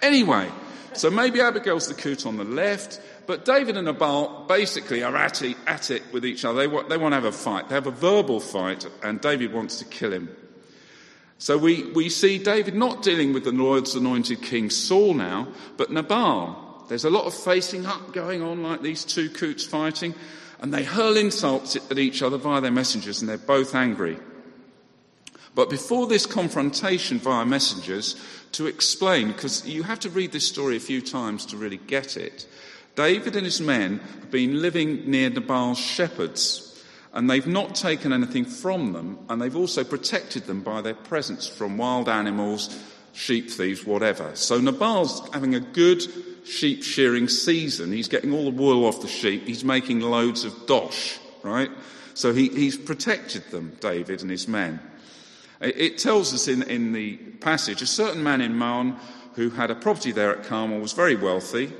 Anyway, 0.02 0.50
so 0.94 1.10
maybe 1.10 1.40
Abigail's 1.40 1.86
the 1.86 1.94
coot 1.94 2.26
on 2.26 2.38
the 2.38 2.44
left, 2.44 3.00
but 3.24 3.44
David 3.44 3.76
and 3.76 3.86
Nabal 3.86 4.46
basically 4.48 5.04
are 5.04 5.14
at 5.14 5.40
it, 5.42 5.56
at 5.64 5.92
it 5.92 6.02
with 6.12 6.26
each 6.26 6.44
other. 6.44 6.58
They 6.58 6.66
want, 6.66 6.88
they 6.88 6.96
want 6.96 7.12
to 7.12 7.14
have 7.14 7.24
a 7.24 7.30
fight. 7.30 7.68
They 7.68 7.76
have 7.76 7.86
a 7.86 7.92
verbal 7.92 8.40
fight, 8.40 8.84
and 9.04 9.20
David 9.20 9.52
wants 9.52 9.78
to 9.78 9.84
kill 9.84 10.12
him. 10.12 10.28
So 11.38 11.56
we, 11.56 11.84
we 11.92 12.08
see 12.08 12.36
David 12.36 12.74
not 12.74 13.04
dealing 13.04 13.32
with 13.32 13.44
the 13.44 13.52
Lord's 13.52 13.94
anointed 13.94 14.42
king 14.42 14.68
Saul 14.68 15.14
now, 15.14 15.46
but 15.76 15.92
Nabal. 15.92 16.84
There's 16.88 17.04
a 17.04 17.10
lot 17.10 17.26
of 17.26 17.34
facing 17.34 17.86
up 17.86 18.12
going 18.12 18.42
on, 18.42 18.64
like 18.64 18.82
these 18.82 19.04
two 19.04 19.30
coots 19.30 19.64
fighting, 19.64 20.16
and 20.60 20.74
they 20.74 20.82
hurl 20.82 21.16
insults 21.16 21.76
at 21.76 21.98
each 21.98 22.22
other 22.22 22.38
via 22.38 22.60
their 22.60 22.72
messengers, 22.72 23.20
and 23.20 23.28
they're 23.28 23.38
both 23.38 23.76
angry. 23.76 24.18
But 25.58 25.70
before 25.70 26.06
this 26.06 26.24
confrontation 26.24 27.18
via 27.18 27.44
messengers, 27.44 28.14
to 28.52 28.68
explain, 28.68 29.32
because 29.32 29.66
you 29.66 29.82
have 29.82 29.98
to 29.98 30.08
read 30.08 30.30
this 30.30 30.46
story 30.46 30.76
a 30.76 30.80
few 30.80 31.00
times 31.00 31.44
to 31.46 31.56
really 31.56 31.78
get 31.78 32.16
it, 32.16 32.46
David 32.94 33.34
and 33.34 33.44
his 33.44 33.60
men 33.60 33.98
have 33.98 34.30
been 34.30 34.62
living 34.62 35.10
near 35.10 35.30
Nabal's 35.30 35.80
shepherds, 35.80 36.80
and 37.12 37.28
they've 37.28 37.44
not 37.44 37.74
taken 37.74 38.12
anything 38.12 38.44
from 38.44 38.92
them, 38.92 39.18
and 39.28 39.42
they've 39.42 39.56
also 39.56 39.82
protected 39.82 40.46
them 40.46 40.60
by 40.60 40.80
their 40.80 40.94
presence 40.94 41.48
from 41.48 41.76
wild 41.76 42.08
animals, 42.08 42.80
sheep 43.12 43.50
thieves, 43.50 43.84
whatever. 43.84 44.36
So 44.36 44.60
Nabal's 44.60 45.28
having 45.32 45.56
a 45.56 45.60
good 45.60 46.04
sheep 46.46 46.84
shearing 46.84 47.26
season. 47.26 47.90
He's 47.90 48.06
getting 48.06 48.32
all 48.32 48.44
the 48.44 48.56
wool 48.56 48.86
off 48.86 49.00
the 49.00 49.08
sheep. 49.08 49.48
He's 49.48 49.64
making 49.64 50.02
loads 50.02 50.44
of 50.44 50.68
dosh, 50.68 51.18
right? 51.42 51.70
So 52.14 52.32
he, 52.32 52.46
he's 52.48 52.76
protected 52.76 53.50
them, 53.50 53.76
David 53.80 54.22
and 54.22 54.30
his 54.30 54.46
men. 54.46 54.78
It, 55.60 55.98
tells 55.98 56.32
us 56.32 56.46
in, 56.46 56.62
in 56.62 56.92
the 56.92 57.16
passage 57.16 57.82
a 57.82 57.86
certain 57.86 58.22
man 58.22 58.40
in 58.40 58.54
Maon 58.54 58.96
who 59.34 59.50
had 59.50 59.70
a 59.70 59.74
property 59.74 60.12
there 60.12 60.36
at 60.36 60.44
Carmel 60.44 60.80
was 60.80 60.92
very 60.92 61.16
wealthy. 61.16 61.72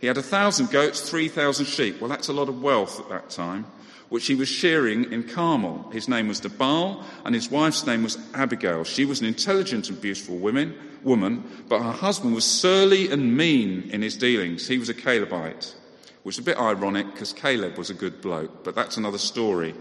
He 0.00 0.06
had 0.06 0.18
a 0.18 0.22
thousand 0.22 0.70
goats, 0.70 1.08
three 1.08 1.28
thousand 1.28 1.66
sheep. 1.66 2.00
Well, 2.00 2.10
that's 2.10 2.28
a 2.28 2.32
lot 2.32 2.48
of 2.48 2.62
wealth 2.62 3.00
at 3.00 3.08
that 3.08 3.30
time, 3.30 3.66
which 4.08 4.26
he 4.26 4.34
was 4.34 4.48
shearing 4.48 5.12
in 5.12 5.24
Carmel. 5.24 5.90
His 5.90 6.08
name 6.08 6.28
was 6.28 6.42
Nabal, 6.42 7.02
and 7.24 7.34
his 7.34 7.50
wife's 7.50 7.86
name 7.86 8.02
was 8.02 8.18
Abigail. 8.34 8.84
She 8.84 9.04
was 9.04 9.20
an 9.20 9.26
intelligent 9.26 9.88
and 9.88 10.00
beautiful 10.00 10.36
woman 10.36 10.74
woman, 11.04 11.44
but 11.68 11.82
her 11.82 11.92
husband 11.92 12.34
was 12.34 12.44
surly 12.44 13.10
and 13.10 13.36
mean 13.36 13.90
in 13.90 14.02
his 14.02 14.16
dealings. 14.16 14.66
He 14.66 14.78
was 14.78 14.88
a 14.88 14.94
Calebite, 14.94 15.74
which 16.22 16.36
is 16.36 16.38
a 16.40 16.42
bit 16.42 16.58
ironic 16.58 17.12
because 17.12 17.32
Caleb 17.32 17.78
was 17.78 17.90
a 17.90 17.94
good 17.94 18.20
bloke, 18.20 18.64
but 18.64 18.74
that's 18.74 18.96
another 18.96 19.18
story. 19.18 19.74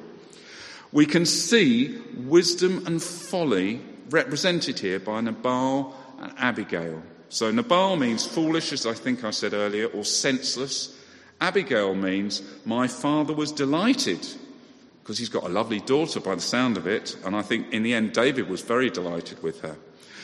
We 0.93 1.07
can 1.07 1.25
see 1.25 1.99
wisdom 2.15 2.83
and 2.85 3.01
folly 3.01 3.81
represented 4.11 4.77
here 4.77 4.99
by 4.99 5.21
Nabal 5.21 5.95
and 6.19 6.31
Abigail. 6.37 7.01
So 7.29 7.49
Nabal 7.49 7.95
means 7.95 8.27
foolish, 8.27 8.71
as 8.71 8.85
I 8.85 8.93
think 8.93 9.23
I 9.23 9.31
said 9.31 9.53
earlier, 9.53 9.87
or 9.87 10.05
senseless. 10.05 10.95
Abigail 11.41 11.95
means 11.95 12.43
my 12.63 12.87
father 12.87 13.33
was 13.33 13.51
delighted 13.51 14.25
because 15.01 15.17
he's 15.17 15.29
got 15.29 15.43
a 15.43 15.49
lovely 15.49 15.79
daughter 15.79 16.19
by 16.19 16.35
the 16.35 16.41
sound 16.41 16.77
of 16.77 16.85
it, 16.85 17.17
and 17.25 17.35
I 17.35 17.41
think 17.41 17.73
in 17.73 17.81
the 17.81 17.95
end 17.95 18.13
David 18.13 18.47
was 18.47 18.61
very 18.61 18.91
delighted 18.91 19.41
with 19.41 19.61
her. 19.61 19.75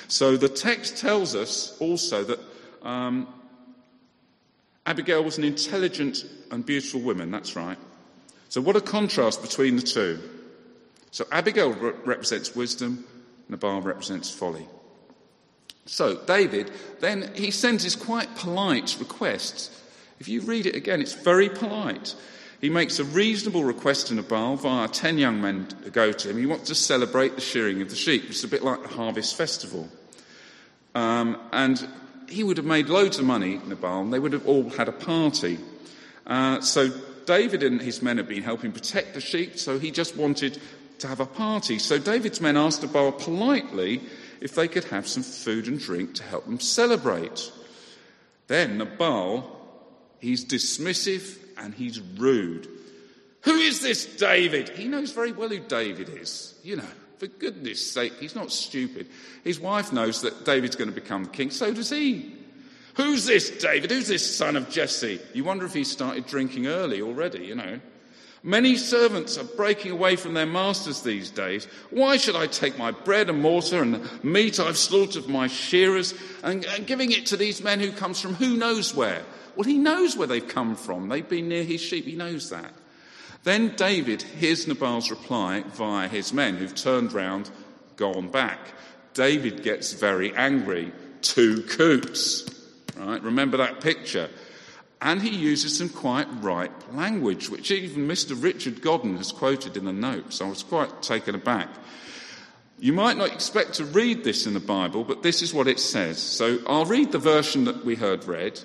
So 0.08 0.38
the 0.38 0.48
text 0.48 0.98
tells 0.98 1.36
us 1.36 1.76
also 1.80 2.24
that 2.24 2.40
um, 2.84 3.28
Abigail 4.86 5.24
was 5.24 5.40
an 5.40 5.44
intelligent 5.44 6.26
and 6.52 6.64
beautiful 6.64 7.02
woman, 7.02 7.32
that's 7.32 7.56
right. 7.56 7.78
So, 8.50 8.62
what 8.62 8.76
a 8.76 8.82
contrast 8.82 9.42
between 9.42 9.76
the 9.76 9.82
two. 9.82 10.20
So, 11.12 11.26
Abigail 11.32 11.74
re- 11.74 11.94
represents 12.06 12.56
wisdom, 12.56 13.06
Nabal 13.48 13.82
represents 13.82 14.30
folly. 14.30 14.68
So, 15.86 16.18
David, 16.26 16.72
then 17.00 17.32
he 17.36 17.52
sends 17.52 17.84
his 17.84 17.96
quite 17.96 18.36
polite 18.36 18.96
request. 19.00 19.72
If 20.20 20.28
you 20.28 20.42
read 20.42 20.66
it 20.66 20.76
again, 20.76 21.02
it's 21.02 21.14
very 21.14 21.50
polite. 21.50 22.16
He 22.62 22.70
makes 22.70 23.00
a 23.00 23.06
reasonable 23.06 23.64
request 23.64 24.08
to 24.08 24.14
Nabal 24.14 24.58
via 24.58 24.88
10 24.88 25.18
young 25.18 25.42
men 25.42 25.68
to 25.84 25.90
go 25.90 26.12
to 26.12 26.30
him. 26.30 26.38
He 26.38 26.46
wants 26.46 26.68
to 26.68 26.76
celebrate 26.76 27.36
the 27.36 27.42
shearing 27.42 27.82
of 27.82 27.90
the 27.90 27.96
sheep. 27.96 28.26
It's 28.30 28.44
a 28.44 28.50
bit 28.50 28.64
like 28.64 28.82
the 28.82 28.90
harvest 28.90 29.36
festival. 29.36 29.90
Um, 30.94 31.38
and 31.54 31.88
he 32.28 32.44
would 32.44 32.58
have 32.58 32.66
made 32.66 32.90
loads 32.90 33.18
of 33.18 33.26
money, 33.26 33.60
Nabal, 33.66 34.02
and 34.02 34.14
they 34.14 34.20
would 34.20 34.34
have 34.34 34.46
all 34.46 34.70
had 34.70 34.90
a 34.90 34.94
party. 34.94 35.58
Uh, 36.28 36.62
so 36.62 36.90
David 37.26 37.64
and 37.64 37.82
his 37.82 38.02
men 38.02 38.18
had 38.18 38.28
been 38.28 38.44
helping 38.44 38.72
protect 38.72 39.14
the 39.14 39.22
sheep, 39.22 39.58
so 39.58 39.80
he 39.80 39.90
just 39.90 40.18
wanted 40.18 40.60
to 41.00 41.08
have 41.08 41.20
a 41.20 41.26
party. 41.26 41.80
So 41.80 41.98
David's 41.98 42.42
men 42.42 42.58
asked 42.58 42.82
Nabal 42.82 43.12
politely 43.12 44.02
if 44.42 44.56
they 44.56 44.68
could 44.68 44.86
have 44.86 45.08
some 45.08 45.24
food 45.24 45.68
and 45.68 45.80
drink 45.80 46.16
to 46.16 46.24
help 46.24 46.46
them 46.46 46.60
celebrate. 46.60 47.52
Then 48.48 48.78
Nabal, 48.78 49.50
he's 50.20 50.46
dismissive 50.46 51.38
and 51.58 51.74
he's 51.74 52.00
rude. 52.00 52.68
Who 53.42 53.56
is 53.56 53.82
this 53.82 54.06
David? 54.06 54.70
He 54.70 54.88
knows 54.88 55.12
very 55.12 55.32
well 55.32 55.50
who 55.50 55.60
David 55.60 56.10
is. 56.10 56.56
You 56.64 56.78
know, 56.78 56.92
for 57.18 57.28
goodness 57.28 57.92
sake, 57.92 58.14
he's 58.20 58.36
not 58.36 58.52
stupid. 58.52 59.08
His 59.44 59.60
wife 59.60 59.94
knows 59.94 60.22
that 60.22 60.46
David's 60.46 60.76
going 60.76 60.90
to 60.90 60.96
become 60.96 61.26
king, 61.28 61.52
so 61.52 61.74
does 61.74 61.90
he. 61.90 62.36
Who's 62.96 63.26
this 63.26 63.50
David? 63.50 63.92
Who's 63.92 64.08
this 64.08 64.36
son 64.36 64.58
of 64.58 64.70
Jesse? 64.70 65.22
You 65.34 65.44
wonder 65.46 65.66
if 65.66 65.74
he 65.74 65.86
started 65.86 66.26
drinking 66.26 66.68
early 66.68 67.02
already, 67.02 67.46
you 67.46 67.56
know. 67.56 67.80
Many 68.42 68.78
servants 68.78 69.38
are 69.38 69.44
breaking 69.44 69.92
away 69.92 70.16
from 70.16 70.34
their 70.34 70.46
masters 70.46 71.02
these 71.02 71.30
days. 71.30 71.66
Why 71.90 72.16
should 72.16 72.38
I 72.38 72.48
take 72.48 72.78
my 72.78 72.92
bread 72.92 73.30
and 73.30 73.42
mortar 73.42 73.82
and 73.82 73.96
the 73.96 74.10
meat 74.24 74.60
I've 74.60 74.78
slaughtered 74.78 75.28
my 75.28 75.48
shearers 75.48 76.14
and, 76.42 76.66
and 76.66 76.88
giving 76.88 77.12
it 77.12 77.26
to 77.28 77.38
these 77.38 77.62
men 77.62 77.80
who 77.80 77.92
comes 77.92 78.22
from 78.22 78.36
who 78.36 78.56
knows 78.56 78.96
where? 78.96 79.24
Well, 79.56 79.66
he 79.66 79.78
knows 79.78 80.16
where 80.16 80.28
they've 80.28 80.48
come 80.48 80.76
from. 80.78 81.10
They've 81.10 81.28
been 81.28 81.50
near 81.50 81.64
his 81.66 81.82
sheep. 81.82 82.06
He 82.06 82.16
knows 82.16 82.50
that. 82.50 82.72
Then 83.44 83.76
David 83.76 84.22
hears 84.22 84.68
Nabal's 84.68 85.10
reply 85.10 85.64
via 85.68 86.08
his 86.08 86.32
men 86.32 86.56
who've 86.56 86.76
turned 86.76 87.12
round, 87.12 87.50
gone 87.98 88.30
back. 88.30 88.60
David 89.14 89.64
gets 89.64 89.94
very 89.94 90.34
angry. 90.34 90.94
Two 91.22 91.64
coots. 91.64 92.46
Right? 92.96 93.22
Remember 93.22 93.58
that 93.58 93.82
picture. 93.82 94.30
And 95.02 95.22
he 95.22 95.30
uses 95.30 95.78
some 95.78 95.90
quite 95.90 96.28
ripe 96.42 96.94
language, 96.94 97.50
which 97.50 97.72
even 97.72 98.08
Mr. 98.08 98.42
Richard 98.42 98.82
Godden 98.82 99.16
has 99.18 99.32
quoted 99.32 99.78
in 99.78 99.86
the 99.86 99.94
notes. 99.94 100.42
I 100.42 100.50
was 100.50 100.62
quite 100.62 101.02
taken 101.02 101.36
aback. 101.36 101.70
You 102.80 102.94
might 102.94 103.18
not 103.18 103.32
expect 103.32 103.74
to 103.76 103.86
read 103.86 104.24
this 104.24 104.46
in 104.46 104.54
the 104.54 104.60
Bible, 104.60 105.04
but 105.04 105.24
this 105.24 105.42
is 105.42 105.54
what 105.54 105.68
it 105.68 105.80
says. 105.80 106.18
So 106.18 106.60
I'll 106.68 106.86
read 106.86 107.12
the 107.12 107.20
version 107.20 107.66
that 107.66 107.86
we 107.86 107.96
heard 107.96 108.26
read 108.26 108.60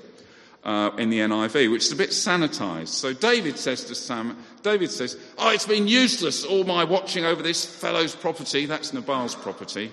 uh, 0.64 0.90
in 0.98 1.10
the 1.10 1.18
NIV, 1.18 1.70
which 1.70 1.84
is 1.84 1.92
a 1.92 1.96
bit 1.96 2.10
sanitized. 2.10 2.88
So 2.88 3.12
David 3.12 3.58
says 3.58 3.84
to 3.84 3.94
Sam, 3.94 4.36
David 4.62 4.90
says, 4.90 5.16
Oh, 5.36 5.50
it's 5.50 5.66
been 5.66 5.86
useless, 5.86 6.44
all 6.44 6.64
my 6.64 6.84
watching 6.84 7.24
over 7.24 7.42
this 7.42 7.64
fellow's 7.64 8.14
property, 8.14 8.66
that's 8.66 8.92
Nabal's 8.92 9.34
property, 9.34 9.92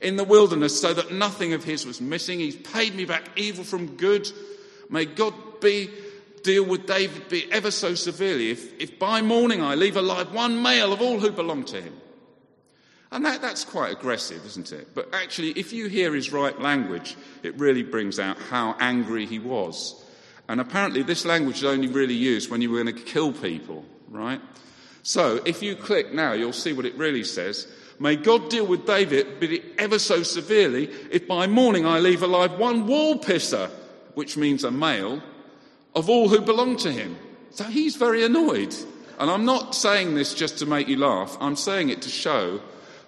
in 0.00 0.16
the 0.16 0.24
wilderness, 0.24 0.80
so 0.80 0.94
that 0.94 1.12
nothing 1.12 1.52
of 1.52 1.64
his 1.64 1.84
was 1.84 2.00
missing. 2.00 2.38
He's 2.40 2.56
paid 2.56 2.94
me 2.94 3.04
back 3.04 3.24
evil 3.36 3.64
from 3.64 3.96
good. 3.96 4.30
May 4.88 5.04
God 5.04 5.34
be 5.60 5.90
deal 6.42 6.64
with 6.64 6.86
David 6.86 7.28
be 7.28 7.50
ever 7.52 7.70
so 7.70 7.94
severely 7.94 8.50
if, 8.50 8.80
if 8.80 8.98
by 8.98 9.20
morning 9.22 9.62
I 9.62 9.74
leave 9.74 9.96
alive 9.96 10.32
one 10.32 10.62
male 10.62 10.92
of 10.92 11.02
all 11.02 11.20
who 11.20 11.30
belong 11.30 11.64
to 11.66 11.80
him. 11.80 11.94
And 13.12 13.24
that, 13.26 13.42
that's 13.42 13.64
quite 13.64 13.92
aggressive, 13.92 14.44
isn't 14.46 14.72
it? 14.72 14.94
But 14.94 15.12
actually, 15.12 15.50
if 15.50 15.72
you 15.72 15.88
hear 15.88 16.14
his 16.14 16.32
right 16.32 16.58
language, 16.60 17.16
it 17.42 17.58
really 17.58 17.82
brings 17.82 18.20
out 18.20 18.38
how 18.38 18.76
angry 18.78 19.26
he 19.26 19.40
was. 19.40 20.04
And 20.48 20.60
apparently, 20.60 21.02
this 21.02 21.24
language 21.24 21.58
is 21.58 21.64
only 21.64 21.88
really 21.88 22.14
used 22.14 22.50
when 22.50 22.62
you 22.62 22.70
were 22.70 22.82
going 22.82 22.94
to 22.94 23.02
kill 23.02 23.32
people, 23.32 23.84
right? 24.08 24.40
So, 25.02 25.40
if 25.44 25.60
you 25.62 25.74
click 25.74 26.12
now, 26.12 26.32
you'll 26.32 26.52
see 26.52 26.72
what 26.72 26.86
it 26.86 26.94
really 26.94 27.24
says. 27.24 27.66
May 27.98 28.16
God 28.16 28.48
deal 28.48 28.66
with 28.66 28.86
David 28.86 29.40
be 29.40 29.62
ever 29.76 29.98
so 29.98 30.22
severely 30.22 30.84
if 31.10 31.26
by 31.26 31.46
morning 31.46 31.86
I 31.86 31.98
leave 31.98 32.22
alive 32.22 32.58
one 32.58 32.86
wall 32.86 33.18
pisser, 33.18 33.70
which 34.14 34.36
means 34.36 34.64
a 34.64 34.70
male, 34.70 35.20
of 35.94 36.08
all 36.08 36.28
who 36.28 36.40
belong 36.40 36.76
to 36.78 36.92
him. 36.92 37.16
So 37.50 37.64
he's 37.64 37.96
very 37.96 38.24
annoyed. 38.24 38.74
And 39.18 39.30
I'm 39.30 39.44
not 39.44 39.74
saying 39.74 40.14
this 40.14 40.34
just 40.34 40.58
to 40.58 40.66
make 40.66 40.88
you 40.88 40.96
laugh, 40.96 41.36
I'm 41.40 41.56
saying 41.56 41.90
it 41.90 42.02
to 42.02 42.08
show 42.08 42.60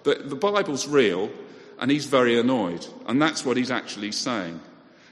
that 0.02 0.28
the 0.28 0.36
Bible's 0.36 0.86
real 0.86 1.30
and 1.78 1.90
he's 1.90 2.06
very 2.06 2.38
annoyed. 2.38 2.86
And 3.06 3.20
that's 3.20 3.44
what 3.44 3.56
he's 3.56 3.70
actually 3.70 4.12
saying. 4.12 4.60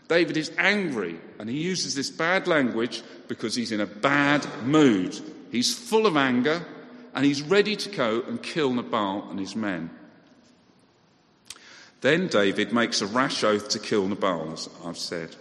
David 0.08 0.36
is 0.36 0.52
angry 0.58 1.18
and 1.38 1.48
he 1.48 1.56
uses 1.56 1.94
this 1.94 2.10
bad 2.10 2.46
language 2.46 3.02
because 3.28 3.54
he's 3.54 3.72
in 3.72 3.80
a 3.80 3.86
bad 3.86 4.44
mood. 4.64 5.18
He's 5.52 5.72
full 5.72 6.06
of 6.06 6.16
anger 6.16 6.64
and 7.14 7.24
he's 7.24 7.42
ready 7.42 7.76
to 7.76 7.88
go 7.88 8.22
and 8.22 8.42
kill 8.42 8.72
Nabal 8.72 9.30
and 9.30 9.38
his 9.38 9.56
men. 9.56 9.90
Then 12.00 12.28
David 12.28 12.72
makes 12.72 13.02
a 13.02 13.06
rash 13.06 13.44
oath 13.44 13.68
to 13.70 13.78
kill 13.78 14.08
Nabal, 14.08 14.52
as 14.52 14.68
I've 14.84 14.98
said. 14.98 15.36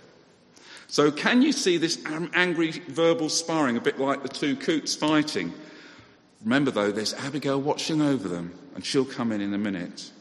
So, 0.89 1.11
can 1.11 1.43
you 1.43 1.51
see 1.51 1.77
this 1.77 2.03
angry 2.33 2.71
verbal 2.71 3.29
sparring 3.29 3.77
a 3.77 3.81
bit 3.81 3.99
like 3.99 4.23
the 4.23 4.29
two 4.29 4.55
coots 4.55 4.95
fighting? 4.95 5.53
Remember, 6.43 6.71
though, 6.71 6.91
there's 6.91 7.13
Abigail 7.13 7.61
watching 7.61 8.01
over 8.01 8.27
them, 8.27 8.57
and 8.73 8.83
she'll 8.83 9.05
come 9.05 9.31
in 9.31 9.39
in 9.39 9.53
a 9.53 9.57
minute. 9.57 10.11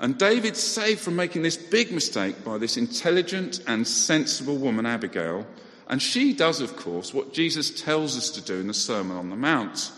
And 0.00 0.18
David's 0.18 0.60
saved 0.60 1.00
from 1.00 1.16
making 1.16 1.42
this 1.42 1.58
big 1.58 1.92
mistake 1.92 2.42
by 2.44 2.56
this 2.56 2.78
intelligent 2.78 3.62
and 3.66 3.86
sensible 3.86 4.56
woman, 4.56 4.86
Abigail. 4.86 5.46
And 5.86 6.00
she 6.00 6.32
does, 6.32 6.62
of 6.62 6.76
course, 6.76 7.12
what 7.12 7.34
Jesus 7.34 7.82
tells 7.82 8.16
us 8.16 8.30
to 8.30 8.40
do 8.40 8.58
in 8.58 8.68
the 8.68 8.74
Sermon 8.74 9.18
on 9.18 9.28
the 9.28 9.36
Mount. 9.36 9.92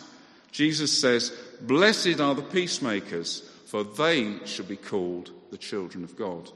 Jesus 0.50 1.00
says, 1.00 1.32
Blessed 1.60 2.18
are 2.18 2.34
the 2.34 2.42
peacemakers, 2.42 3.48
for 3.66 3.84
they 3.84 4.38
shall 4.46 4.66
be 4.66 4.76
called 4.76 5.30
the 5.50 5.58
children 5.58 6.02
of 6.02 6.16
God. 6.16 6.50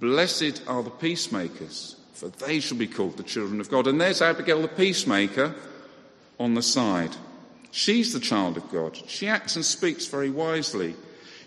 Blessed 0.00 0.62
are 0.66 0.82
the 0.82 0.90
peacemakers, 0.90 1.96
for 2.12 2.28
they 2.28 2.60
shall 2.60 2.78
be 2.78 2.86
called 2.86 3.16
the 3.16 3.22
children 3.22 3.60
of 3.60 3.70
God. 3.70 3.86
And 3.86 4.00
there's 4.00 4.22
Abigail 4.22 4.62
the 4.62 4.68
peacemaker 4.68 5.54
on 6.38 6.54
the 6.54 6.62
side. 6.62 7.16
She's 7.70 8.12
the 8.12 8.20
child 8.20 8.56
of 8.56 8.70
God. 8.70 8.96
She 9.08 9.28
acts 9.28 9.56
and 9.56 9.64
speaks 9.64 10.06
very 10.06 10.30
wisely. 10.30 10.94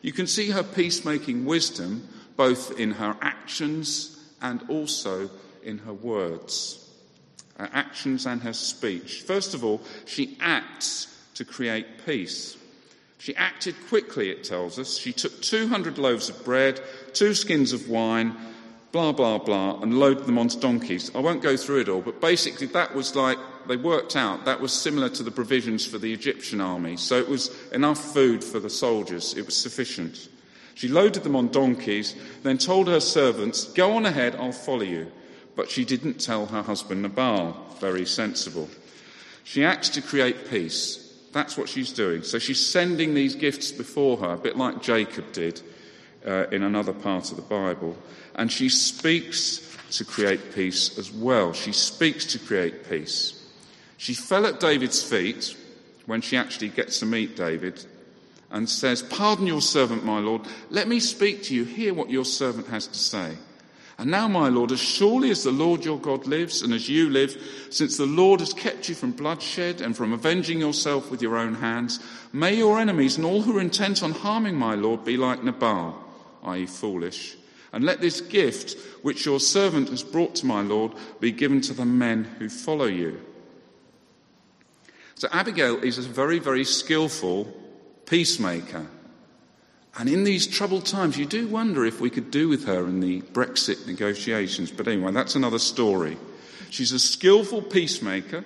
You 0.01 0.11
can 0.11 0.27
see 0.27 0.49
her 0.49 0.63
peacemaking 0.63 1.45
wisdom 1.45 2.07
both 2.35 2.79
in 2.79 2.91
her 2.91 3.15
actions 3.21 4.19
and 4.41 4.63
also 4.69 5.29
in 5.63 5.79
her 5.79 5.93
words. 5.93 6.81
Her 7.57 7.69
actions 7.71 8.25
and 8.25 8.41
her 8.41 8.53
speech. 8.53 9.21
First 9.21 9.53
of 9.53 9.63
all, 9.63 9.81
she 10.05 10.37
acts 10.41 11.07
to 11.35 11.45
create 11.45 12.05
peace. 12.05 12.57
She 13.17 13.35
acted 13.35 13.75
quickly, 13.87 14.29
it 14.29 14.43
tells 14.43 14.77
us. 14.77 14.97
She 14.97 15.13
took 15.13 15.41
200 15.41 15.97
loaves 15.97 16.29
of 16.29 16.43
bread, 16.43 16.81
two 17.13 17.33
skins 17.33 17.71
of 17.73 17.89
wine, 17.89 18.35
blah, 18.95 19.11
blah, 19.11 19.37
blah, 19.37 19.77
and 19.81 19.99
loaded 19.99 20.25
them 20.25 20.37
onto 20.37 20.57
donkeys. 20.57 21.13
I 21.13 21.19
won't 21.19 21.41
go 21.41 21.57
through 21.57 21.81
it 21.81 21.89
all, 21.89 21.99
but 21.99 22.21
basically 22.21 22.67
that 22.67 22.95
was 22.95 23.13
like 23.13 23.37
they 23.67 23.75
worked 23.75 24.15
out 24.15 24.45
that 24.45 24.61
was 24.61 24.71
similar 24.71 25.09
to 25.09 25.21
the 25.21 25.31
provisions 25.31 25.85
for 25.85 25.97
the 25.97 26.13
Egyptian 26.13 26.61
army. 26.61 26.95
So 26.95 27.17
it 27.17 27.27
was 27.27 27.51
enough 27.73 27.99
food 28.13 28.41
for 28.41 28.61
the 28.61 28.69
soldiers. 28.69 29.35
It 29.35 29.45
was 29.45 29.57
sufficient. 29.57 30.29
She 30.75 30.87
loaded 30.87 31.23
them 31.23 31.35
on 31.35 31.49
donkeys, 31.49 32.15
then 32.43 32.57
told 32.57 32.87
her 32.87 33.01
servants, 33.01 33.65
Go 33.65 33.97
on 33.97 34.05
ahead, 34.05 34.37
I'll 34.37 34.53
follow 34.53 34.83
you. 34.83 35.11
But 35.57 35.69
she 35.69 35.83
didn't 35.83 36.21
tell 36.21 36.45
her 36.45 36.61
husband 36.61 37.01
Nabal. 37.01 37.51
Very 37.81 38.05
sensible. 38.05 38.69
She 39.43 39.65
acts 39.65 39.89
to 39.89 40.01
create 40.01 40.49
peace. 40.49 41.01
That's 41.33 41.57
what 41.57 41.67
she's 41.67 41.91
doing. 41.91 42.23
So 42.23 42.39
she's 42.39 42.65
sending 42.65 43.13
these 43.13 43.35
gifts 43.35 43.73
before 43.73 44.15
her, 44.19 44.35
a 44.35 44.37
bit 44.37 44.55
like 44.55 44.81
Jacob 44.81 45.33
did 45.33 45.61
uh, 46.25 46.47
in 46.51 46.63
another 46.63 46.93
part 46.93 47.31
of 47.31 47.37
the 47.37 47.43
Bible. 47.43 47.95
And 48.35 48.51
she 48.51 48.69
speaks 48.69 49.77
to 49.91 50.05
create 50.05 50.53
peace 50.53 50.97
as 50.97 51.11
well. 51.11 51.53
She 51.53 51.71
speaks 51.71 52.25
to 52.27 52.39
create 52.39 52.89
peace. 52.89 53.41
She 53.97 54.13
fell 54.13 54.45
at 54.45 54.59
David's 54.59 55.01
feet 55.01 55.55
when 56.05 56.21
she 56.21 56.37
actually 56.37 56.69
gets 56.69 56.99
to 56.99 57.05
meet 57.05 57.35
David 57.35 57.85
and 58.51 58.69
says, 58.69 59.01
Pardon 59.01 59.47
your 59.47 59.61
servant, 59.61 60.03
my 60.03 60.19
lord. 60.19 60.41
Let 60.69 60.87
me 60.87 60.99
speak 60.99 61.43
to 61.43 61.55
you. 61.55 61.63
Hear 61.63 61.93
what 61.93 62.09
your 62.09 62.25
servant 62.25 62.67
has 62.67 62.87
to 62.87 62.97
say. 62.99 63.35
And 63.97 64.11
now, 64.11 64.27
my 64.27 64.49
Lord, 64.49 64.73
as 64.73 64.81
surely 64.81 65.31
as 65.31 65.43
the 65.43 65.51
Lord 65.51 65.85
your 65.85 65.97
God 65.97 66.27
lives 66.27 66.61
and 66.61 66.73
as 66.73 66.89
you 66.89 67.09
live, 67.09 67.41
since 67.69 67.95
the 67.95 68.05
Lord 68.05 68.41
has 68.41 68.53
kept 68.53 68.89
you 68.89 68.95
from 68.95 69.13
bloodshed 69.13 69.79
and 69.79 69.95
from 69.95 70.11
avenging 70.11 70.59
yourself 70.59 71.09
with 71.09 71.21
your 71.21 71.37
own 71.37 71.55
hands, 71.55 72.01
may 72.33 72.55
your 72.55 72.77
enemies 72.77 73.15
and 73.15 73.25
all 73.25 73.41
who 73.41 73.57
are 73.57 73.61
intent 73.61 74.03
on 74.03 74.11
harming 74.11 74.55
my 74.55 74.75
Lord 74.75 75.05
be 75.05 75.15
like 75.15 75.43
Nabal, 75.45 75.95
i.e., 76.45 76.65
foolish. 76.65 77.35
And 77.73 77.83
let 77.83 77.99
this 77.99 78.21
gift 78.21 78.77
which 79.01 79.25
your 79.25 79.39
servant 79.39 79.89
has 79.89 80.01
brought 80.01 80.35
to 80.35 80.45
my 80.45 80.61
Lord 80.61 80.93
be 81.19 81.31
given 81.31 81.59
to 81.61 81.73
the 81.73 81.85
men 81.85 82.23
who 82.39 82.47
follow 82.47 82.85
you. 82.85 83.19
So 85.15 85.27
Abigail 85.31 85.83
is 85.83 85.97
a 85.97 86.01
very, 86.01 86.39
very 86.39 86.63
skillful 86.63 87.53
peacemaker. 88.05 88.87
And 89.97 90.09
in 90.09 90.25
these 90.25 90.45
troubled 90.45 90.85
times, 90.85 91.17
you 91.17 91.25
do 91.25 91.47
wonder 91.47 91.85
if 91.85 92.01
we 92.01 92.09
could 92.09 92.29
do 92.29 92.49
with 92.49 92.65
her 92.65 92.85
in 92.85 92.99
the 92.99 93.21
Brexit 93.21 93.87
negotiations. 93.87 94.71
But 94.71 94.87
anyway, 94.87 95.13
that's 95.13 95.35
another 95.35 95.59
story. 95.59 96.17
She's 96.69 96.91
a 96.91 96.99
skillful 96.99 97.61
peacemaker, 97.61 98.43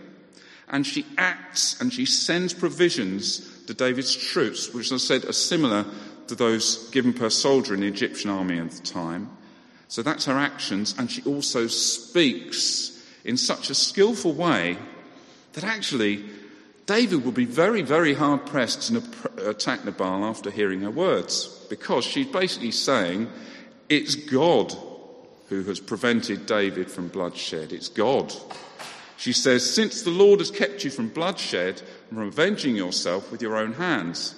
and 0.67 0.85
she 0.85 1.05
acts 1.17 1.79
and 1.81 1.91
she 1.91 2.05
sends 2.05 2.53
provisions 2.53 3.65
to 3.65 3.73
David's 3.73 4.15
troops, 4.15 4.71
which, 4.73 4.91
as 4.91 5.03
I 5.03 5.05
said, 5.05 5.25
are 5.25 5.33
similar 5.33 5.85
to 6.29 6.35
those 6.35 6.89
given 6.89 7.13
per 7.13 7.29
soldier 7.29 7.73
in 7.73 7.81
the 7.81 7.87
Egyptian 7.87 8.29
army 8.29 8.57
at 8.59 8.71
the 8.71 8.83
time. 8.83 9.29
So 9.87 10.01
that's 10.01 10.25
her 10.25 10.37
actions, 10.37 10.95
and 10.97 11.11
she 11.11 11.21
also 11.23 11.67
speaks 11.67 13.03
in 13.25 13.37
such 13.37 13.69
a 13.69 13.75
skillful 13.75 14.33
way 14.33 14.77
that 15.53 15.63
actually 15.63 16.23
David 16.85 17.25
would 17.25 17.35
be 17.35 17.45
very, 17.45 17.81
very 17.81 18.13
hard 18.13 18.45
pressed 18.45 18.87
to 18.87 19.49
attack 19.49 19.85
Nabal 19.85 20.23
after 20.23 20.49
hearing 20.49 20.81
her 20.81 20.91
words, 20.91 21.47
because 21.69 22.05
she's 22.05 22.27
basically 22.27 22.71
saying 22.71 23.29
it's 23.89 24.15
God 24.15 24.73
who 25.49 25.63
has 25.63 25.79
prevented 25.79 26.45
David 26.45 26.89
from 26.91 27.07
bloodshed. 27.07 27.73
It's 27.73 27.89
God. 27.89 28.33
She 29.17 29.33
says, 29.33 29.69
Since 29.69 30.03
the 30.03 30.11
Lord 30.11 30.39
has 30.39 30.51
kept 30.51 30.83
you 30.83 30.91
from 30.91 31.09
bloodshed 31.09 31.81
from 32.09 32.19
avenging 32.19 32.75
yourself 32.75 33.31
with 33.31 33.41
your 33.41 33.57
own 33.57 33.73
hands. 33.73 34.35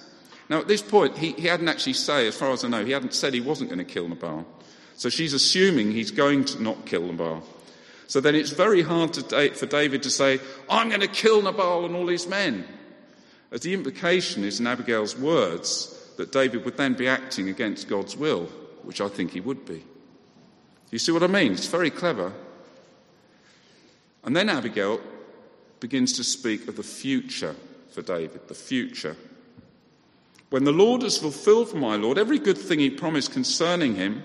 Now, 0.52 0.58
at 0.58 0.68
this 0.68 0.82
point, 0.82 1.16
he, 1.16 1.32
he 1.32 1.46
hadn't 1.46 1.70
actually 1.70 1.94
said, 1.94 2.26
as 2.26 2.36
far 2.36 2.50
as 2.50 2.62
I 2.62 2.68
know, 2.68 2.84
he 2.84 2.92
hadn't 2.92 3.14
said 3.14 3.32
he 3.32 3.40
wasn't 3.40 3.70
going 3.70 3.78
to 3.78 3.90
kill 3.90 4.06
Nabal. 4.06 4.44
So 4.96 5.08
she's 5.08 5.32
assuming 5.32 5.92
he's 5.92 6.10
going 6.10 6.44
to 6.44 6.62
not 6.62 6.84
kill 6.84 7.06
Nabal. 7.06 7.42
So 8.06 8.20
then 8.20 8.34
it's 8.34 8.50
very 8.50 8.82
hard 8.82 9.14
to, 9.14 9.54
for 9.54 9.64
David 9.64 10.02
to 10.02 10.10
say, 10.10 10.40
I'm 10.68 10.90
going 10.90 11.00
to 11.00 11.08
kill 11.08 11.40
Nabal 11.40 11.86
and 11.86 11.96
all 11.96 12.06
his 12.06 12.26
men. 12.26 12.66
As 13.50 13.62
the 13.62 13.72
implication 13.72 14.44
is 14.44 14.60
in 14.60 14.66
Abigail's 14.66 15.16
words 15.16 15.98
that 16.18 16.32
David 16.32 16.66
would 16.66 16.76
then 16.76 16.92
be 16.92 17.08
acting 17.08 17.48
against 17.48 17.88
God's 17.88 18.14
will, 18.14 18.44
which 18.82 19.00
I 19.00 19.08
think 19.08 19.30
he 19.30 19.40
would 19.40 19.64
be. 19.64 19.82
You 20.90 20.98
see 20.98 21.12
what 21.12 21.22
I 21.22 21.28
mean? 21.28 21.52
It's 21.52 21.66
very 21.66 21.88
clever. 21.88 22.30
And 24.22 24.36
then 24.36 24.50
Abigail 24.50 25.00
begins 25.80 26.12
to 26.18 26.24
speak 26.24 26.68
of 26.68 26.76
the 26.76 26.82
future 26.82 27.56
for 27.90 28.02
David, 28.02 28.48
the 28.48 28.54
future. 28.54 29.16
When 30.52 30.64
the 30.64 30.70
Lord 30.70 31.00
has 31.00 31.16
fulfilled 31.16 31.70
for 31.70 31.78
my 31.78 31.96
Lord 31.96 32.18
every 32.18 32.38
good 32.38 32.58
thing 32.58 32.78
he 32.78 32.90
promised 32.90 33.32
concerning 33.32 33.94
him, 33.94 34.22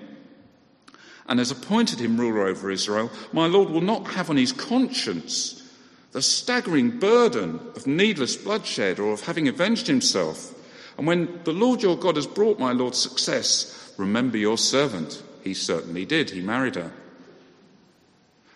and 1.25 1.39
has 1.39 1.51
appointed 1.51 1.99
him 1.99 2.19
ruler 2.19 2.47
over 2.47 2.69
Israel, 2.69 3.09
my 3.31 3.47
Lord 3.47 3.69
will 3.69 3.79
not 3.79 4.07
have 4.07 4.29
on 4.29 4.35
his 4.35 4.51
conscience 4.51 5.63
the 6.11 6.21
staggering 6.21 6.99
burden 6.99 7.61
of 7.77 7.87
needless 7.87 8.35
bloodshed 8.35 8.99
or 8.99 9.13
of 9.13 9.21
having 9.21 9.47
avenged 9.47 9.87
himself. 9.87 10.53
And 10.97 11.07
when 11.07 11.39
the 11.45 11.53
Lord 11.53 11.81
your 11.81 11.95
God 11.95 12.17
has 12.17 12.27
brought 12.27 12.59
my 12.59 12.73
Lord 12.73 12.93
success, 12.93 13.93
remember 13.95 14.37
your 14.37 14.57
servant. 14.57 15.23
He 15.45 15.53
certainly 15.53 16.03
did. 16.03 16.31
He 16.31 16.41
married 16.41 16.75
her. 16.75 16.91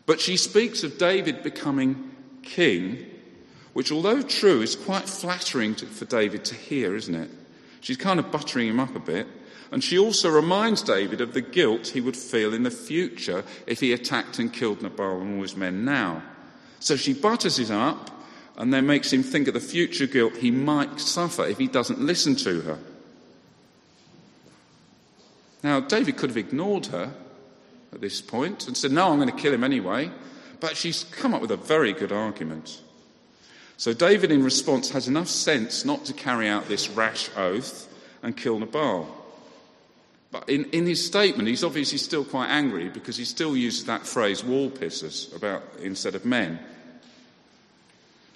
But 0.06 0.20
she 0.20 0.36
speaks 0.36 0.84
of 0.84 0.98
David 0.98 1.42
becoming 1.42 2.12
king, 2.44 3.06
which, 3.72 3.94
although 3.94 4.22
true, 4.22 4.62
is 4.62 4.76
quite 4.76 5.08
flattering 5.08 5.74
to, 5.76 5.86
for 5.86 6.04
David 6.04 6.44
to 6.44 6.56
hear, 6.56 6.98
isn't 6.98 7.16
it? 7.16 7.32
She's 7.82 7.98
kind 7.98 8.20
of 8.20 8.32
buttering 8.32 8.68
him 8.68 8.80
up 8.80 8.96
a 8.96 9.00
bit. 9.00 9.28
And 9.72 9.84
she 9.84 9.98
also 9.98 10.30
reminds 10.30 10.82
David 10.82 11.22
of 11.22 11.34
the 11.34 11.42
guilt 11.42 11.88
he 11.88 12.02
would 12.02 12.18
feel 12.18 12.54
in 12.54 12.64
the 12.64 12.72
future 12.72 13.44
if 13.66 13.80
he 13.80 13.94
attacked 13.94 14.38
and 14.38 14.52
killed 14.52 14.82
Nabal 14.82 15.22
and 15.22 15.36
all 15.36 15.42
his 15.42 15.56
men 15.56 15.86
now. 15.86 16.24
So 16.80 16.96
she 16.96 17.14
butters 17.14 17.58
him 17.58 17.78
up 17.78 18.10
and 18.58 18.74
then 18.74 18.86
makes 18.86 19.12
him 19.12 19.24
think 19.24 19.48
of 19.48 19.54
the 19.54 19.60
future 19.60 20.08
guilt 20.08 20.36
he 20.38 20.52
might 20.52 21.00
suffer 21.00 21.46
if 21.46 21.58
he 21.58 21.68
doesn't 21.68 22.00
listen 22.00 22.36
to 22.38 22.62
her. 22.62 22.80
Now, 25.64 25.80
David 25.80 26.18
could 26.18 26.32
have 26.32 26.38
ignored 26.38 26.88
her 26.88 27.14
at 27.94 28.02
this 28.02 28.20
point 28.20 28.68
and 28.68 28.76
said, 28.76 28.92
No, 28.92 29.12
I'm 29.12 29.20
going 29.20 29.30
to 29.30 29.36
kill 29.36 29.54
him 29.54 29.64
anyway. 29.64 30.12
But 30.60 30.76
she's 30.78 31.04
come 31.06 31.34
up 31.34 31.42
with 31.42 31.52
a 31.52 31.58
very 31.58 31.94
good 31.94 32.12
argument. 32.12 32.82
So 33.82 33.94
David, 33.94 34.32
in 34.32 34.44
response, 34.44 34.92
has 34.92 35.08
enough 35.08 35.28
sense 35.28 35.86
not 35.86 36.06
to 36.06 36.14
carry 36.14 36.48
out 36.48 36.68
this 36.68 36.88
rash 36.88 37.32
oath 37.36 37.92
and 38.22 38.38
kill 38.38 38.60
Nabal. 38.60 39.08
But 40.30 40.48
in, 40.48 40.66
in 40.66 40.86
his 40.86 41.04
statement, 41.04 41.50
he's 41.50 41.64
obviously 41.64 41.98
still 41.98 42.24
quite 42.24 42.50
angry 42.50 42.90
because 42.90 43.18
he 43.18 43.26
still 43.26 43.58
uses 43.58 43.86
that 43.86 44.06
phrase, 44.06 44.44
wall 44.44 44.70
pissers, 44.70 45.36
about, 45.36 45.64
instead 45.82 46.14
of 46.14 46.26
men. 46.26 46.60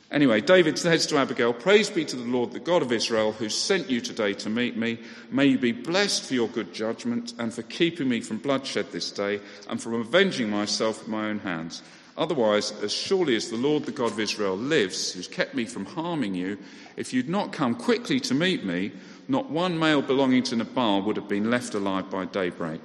Anyway, 0.09 0.41
David 0.41 0.79
says 0.79 1.05
to 1.05 1.17
Abigail, 1.17 1.53
Praise 1.53 1.91
be 1.91 2.05
to 2.05 2.15
the 2.15 2.23
Lord, 2.23 2.51
the 2.51 2.59
God 2.59 2.81
of 2.81 2.91
Israel, 2.91 3.31
who 3.31 3.47
sent 3.47 3.87
you 3.87 4.01
today 4.01 4.33
to 4.33 4.49
meet 4.49 4.75
me. 4.75 4.97
May 5.29 5.45
you 5.45 5.59
be 5.59 5.73
blessed 5.73 6.23
for 6.23 6.33
your 6.33 6.47
good 6.47 6.73
judgment 6.73 7.35
and 7.37 7.53
for 7.53 7.61
keeping 7.61 8.09
me 8.09 8.21
from 8.21 8.39
bloodshed 8.39 8.91
this 8.91 9.11
day 9.11 9.39
and 9.69 9.79
from 9.79 9.93
avenging 9.93 10.49
myself 10.49 11.01
with 11.01 11.07
my 11.07 11.29
own 11.29 11.37
hands. 11.37 11.83
Otherwise, 12.17 12.71
as 12.81 12.93
surely 12.93 13.35
as 13.35 13.49
the 13.49 13.57
Lord, 13.57 13.83
the 13.83 13.91
God 13.91 14.11
of 14.11 14.19
Israel, 14.19 14.55
lives, 14.55 15.11
who's 15.11 15.27
kept 15.27 15.53
me 15.53 15.65
from 15.65 15.85
harming 15.85 16.33
you, 16.33 16.57
if 16.95 17.13
you'd 17.13 17.27
not 17.27 17.51
come 17.51 17.75
quickly 17.75 18.19
to 18.21 18.33
meet 18.33 18.63
me, 18.63 18.91
not 19.27 19.49
one 19.49 19.77
male 19.77 20.01
belonging 20.01 20.43
to 20.43 20.55
Nabal 20.55 21.01
would 21.01 21.17
have 21.17 21.27
been 21.27 21.51
left 21.51 21.73
alive 21.73 22.09
by 22.09 22.25
daybreak. 22.25 22.81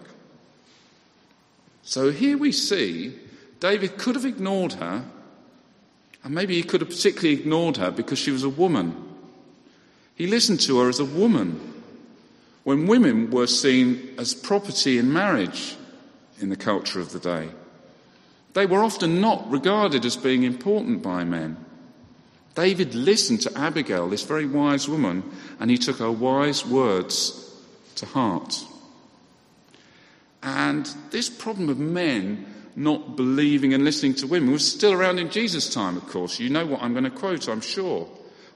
So 1.82 2.10
here 2.10 2.36
we 2.36 2.50
see 2.50 3.14
David 3.60 3.98
could 3.98 4.16
have 4.16 4.24
ignored 4.24 4.74
her, 4.74 5.04
and 6.24 6.34
maybe 6.34 6.54
he 6.54 6.62
could 6.62 6.80
have 6.80 6.90
particularly 6.90 7.40
ignored 7.40 7.76
her 7.76 7.90
because 7.90 8.18
she 8.18 8.30
was 8.30 8.42
a 8.42 8.48
woman. 8.48 8.96
He 10.16 10.26
listened 10.26 10.60
to 10.60 10.80
her 10.80 10.88
as 10.88 10.98
a 10.98 11.04
woman 11.04 11.72
when 12.64 12.86
women 12.86 13.30
were 13.30 13.46
seen 13.46 14.14
as 14.18 14.34
property 14.34 14.98
in 14.98 15.12
marriage 15.12 15.76
in 16.40 16.48
the 16.48 16.56
culture 16.56 17.00
of 17.00 17.12
the 17.12 17.20
day. 17.20 17.48
They 18.52 18.66
were 18.66 18.82
often 18.82 19.20
not 19.20 19.50
regarded 19.50 20.04
as 20.04 20.16
being 20.16 20.42
important 20.42 21.02
by 21.02 21.24
men. 21.24 21.56
David 22.54 22.94
listened 22.94 23.40
to 23.42 23.58
Abigail, 23.58 24.08
this 24.08 24.24
very 24.24 24.46
wise 24.46 24.88
woman, 24.88 25.22
and 25.60 25.70
he 25.70 25.78
took 25.78 25.98
her 25.98 26.10
wise 26.10 26.66
words 26.66 27.54
to 27.96 28.06
heart. 28.06 28.64
And 30.42 30.86
this 31.10 31.30
problem 31.30 31.68
of 31.68 31.78
men 31.78 32.46
not 32.76 33.16
believing 33.16 33.74
and 33.74 33.84
listening 33.84 34.14
to 34.14 34.26
women 34.26 34.52
was 34.52 34.70
still 34.70 34.92
around 34.92 35.18
in 35.18 35.30
Jesus' 35.30 35.72
time, 35.72 35.96
of 35.96 36.06
course. 36.08 36.40
You 36.40 36.50
know 36.50 36.66
what 36.66 36.82
I'm 36.82 36.92
going 36.92 37.04
to 37.04 37.10
quote, 37.10 37.48
I'm 37.48 37.60
sure. 37.60 38.08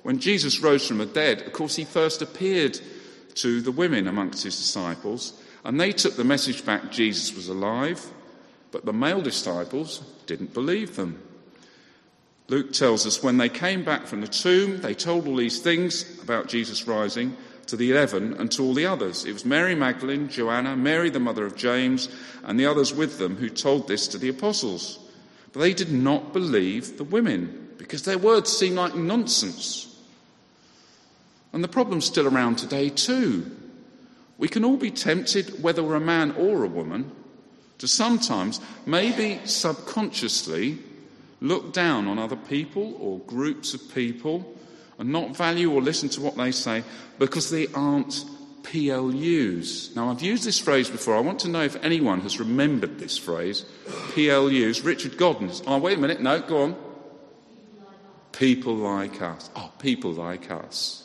When 0.02 0.18
Jesus 0.18 0.60
rose 0.60 0.86
from 0.86 0.98
the 0.98 1.06
dead, 1.06 1.42
of 1.42 1.52
course, 1.52 1.76
he 1.76 1.84
first 1.84 2.22
appeared 2.22 2.78
to 3.36 3.60
the 3.60 3.72
women 3.72 4.06
amongst 4.06 4.44
his 4.44 4.56
disciples, 4.56 5.40
and 5.64 5.80
they 5.80 5.92
took 5.92 6.16
the 6.16 6.24
message 6.24 6.64
back 6.64 6.90
Jesus 6.90 7.34
was 7.34 7.48
alive, 7.48 8.06
but 8.74 8.84
the 8.84 8.92
male 8.92 9.22
disciples 9.22 10.02
didn't 10.26 10.52
believe 10.52 10.96
them. 10.96 11.22
Luke 12.48 12.72
tells 12.72 13.06
us 13.06 13.22
when 13.22 13.36
they 13.36 13.48
came 13.48 13.84
back 13.84 14.04
from 14.04 14.20
the 14.20 14.26
tomb, 14.26 14.80
they 14.80 14.94
told 14.94 15.28
all 15.28 15.36
these 15.36 15.60
things 15.60 16.20
about 16.24 16.48
Jesus 16.48 16.88
rising 16.88 17.36
to 17.66 17.76
the 17.76 17.92
eleven 17.92 18.34
and 18.34 18.50
to 18.50 18.64
all 18.64 18.74
the 18.74 18.84
others. 18.84 19.26
It 19.26 19.32
was 19.32 19.44
Mary 19.44 19.76
Magdalene, 19.76 20.28
Joanna, 20.28 20.74
Mary 20.74 21.08
the 21.08 21.20
mother 21.20 21.46
of 21.46 21.54
James, 21.54 22.08
and 22.42 22.58
the 22.58 22.66
others 22.66 22.92
with 22.92 23.16
them 23.16 23.36
who 23.36 23.48
told 23.48 23.86
this 23.86 24.08
to 24.08 24.18
the 24.18 24.28
apostles. 24.28 24.98
But 25.52 25.60
they 25.60 25.72
did 25.72 25.92
not 25.92 26.32
believe 26.32 26.98
the 26.98 27.04
women 27.04 27.74
because 27.78 28.02
their 28.02 28.18
words 28.18 28.50
seemed 28.50 28.74
like 28.74 28.96
nonsense. 28.96 29.86
And 31.52 31.62
the 31.62 31.68
problem's 31.68 32.06
still 32.06 32.26
around 32.26 32.56
today, 32.56 32.88
too. 32.88 33.54
We 34.36 34.48
can 34.48 34.64
all 34.64 34.76
be 34.76 34.90
tempted, 34.90 35.62
whether 35.62 35.80
we're 35.80 35.94
a 35.94 36.00
man 36.00 36.32
or 36.32 36.64
a 36.64 36.68
woman, 36.68 37.12
to 37.78 37.88
sometimes, 37.88 38.60
maybe 38.86 39.40
subconsciously, 39.44 40.78
look 41.40 41.72
down 41.72 42.08
on 42.08 42.18
other 42.18 42.36
people 42.36 42.96
or 43.00 43.18
groups 43.20 43.74
of 43.74 43.94
people 43.94 44.54
and 44.98 45.10
not 45.10 45.36
value 45.36 45.70
or 45.72 45.82
listen 45.82 46.08
to 46.08 46.20
what 46.20 46.36
they 46.36 46.52
say 46.52 46.84
because 47.18 47.50
they 47.50 47.66
aren't 47.68 48.24
PLUs. 48.62 49.94
Now, 49.94 50.10
I've 50.10 50.22
used 50.22 50.44
this 50.44 50.58
phrase 50.58 50.88
before. 50.88 51.16
I 51.16 51.20
want 51.20 51.40
to 51.40 51.48
know 51.48 51.62
if 51.62 51.76
anyone 51.84 52.20
has 52.22 52.40
remembered 52.40 52.98
this 52.98 53.18
phrase, 53.18 53.64
PLUs. 54.12 54.84
Richard 54.84 55.16
Godden. 55.18 55.50
Oh, 55.66 55.78
wait 55.78 55.98
a 55.98 56.00
minute. 56.00 56.20
No, 56.20 56.40
go 56.40 56.62
on. 56.62 56.76
People 58.32 58.74
like 58.74 59.20
us. 59.20 59.50
Oh, 59.54 59.70
people 59.78 60.12
like 60.12 60.50
us. 60.50 61.02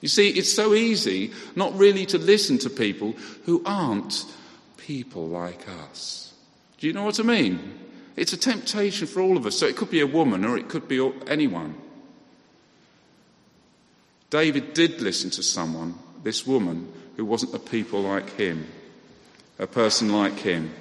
You 0.00 0.08
see, 0.08 0.28
it's 0.30 0.52
so 0.52 0.74
easy 0.74 1.32
not 1.56 1.76
really 1.76 2.04
to 2.06 2.18
listen 2.18 2.58
to 2.58 2.70
people 2.70 3.12
who 3.44 3.62
aren't 3.64 4.24
people 4.86 5.28
like 5.28 5.68
us. 5.68 6.32
Do 6.78 6.86
you 6.86 6.92
know 6.92 7.04
what 7.04 7.20
I 7.20 7.22
mean? 7.22 7.78
It's 8.16 8.32
a 8.32 8.36
temptation 8.36 9.06
for 9.06 9.20
all 9.20 9.36
of 9.36 9.46
us. 9.46 9.58
So 9.58 9.66
it 9.66 9.76
could 9.76 9.90
be 9.90 10.00
a 10.00 10.06
woman 10.06 10.44
or 10.44 10.58
it 10.58 10.68
could 10.68 10.88
be 10.88 11.12
anyone. 11.26 11.76
David 14.30 14.74
did 14.74 15.00
listen 15.00 15.30
to 15.30 15.42
someone, 15.42 15.94
this 16.22 16.46
woman, 16.46 16.92
who 17.16 17.24
wasn't 17.24 17.54
a 17.54 17.58
people 17.58 18.00
like 18.00 18.30
him, 18.30 18.66
a 19.58 19.66
person 19.66 20.12
like 20.12 20.38
him. 20.38 20.74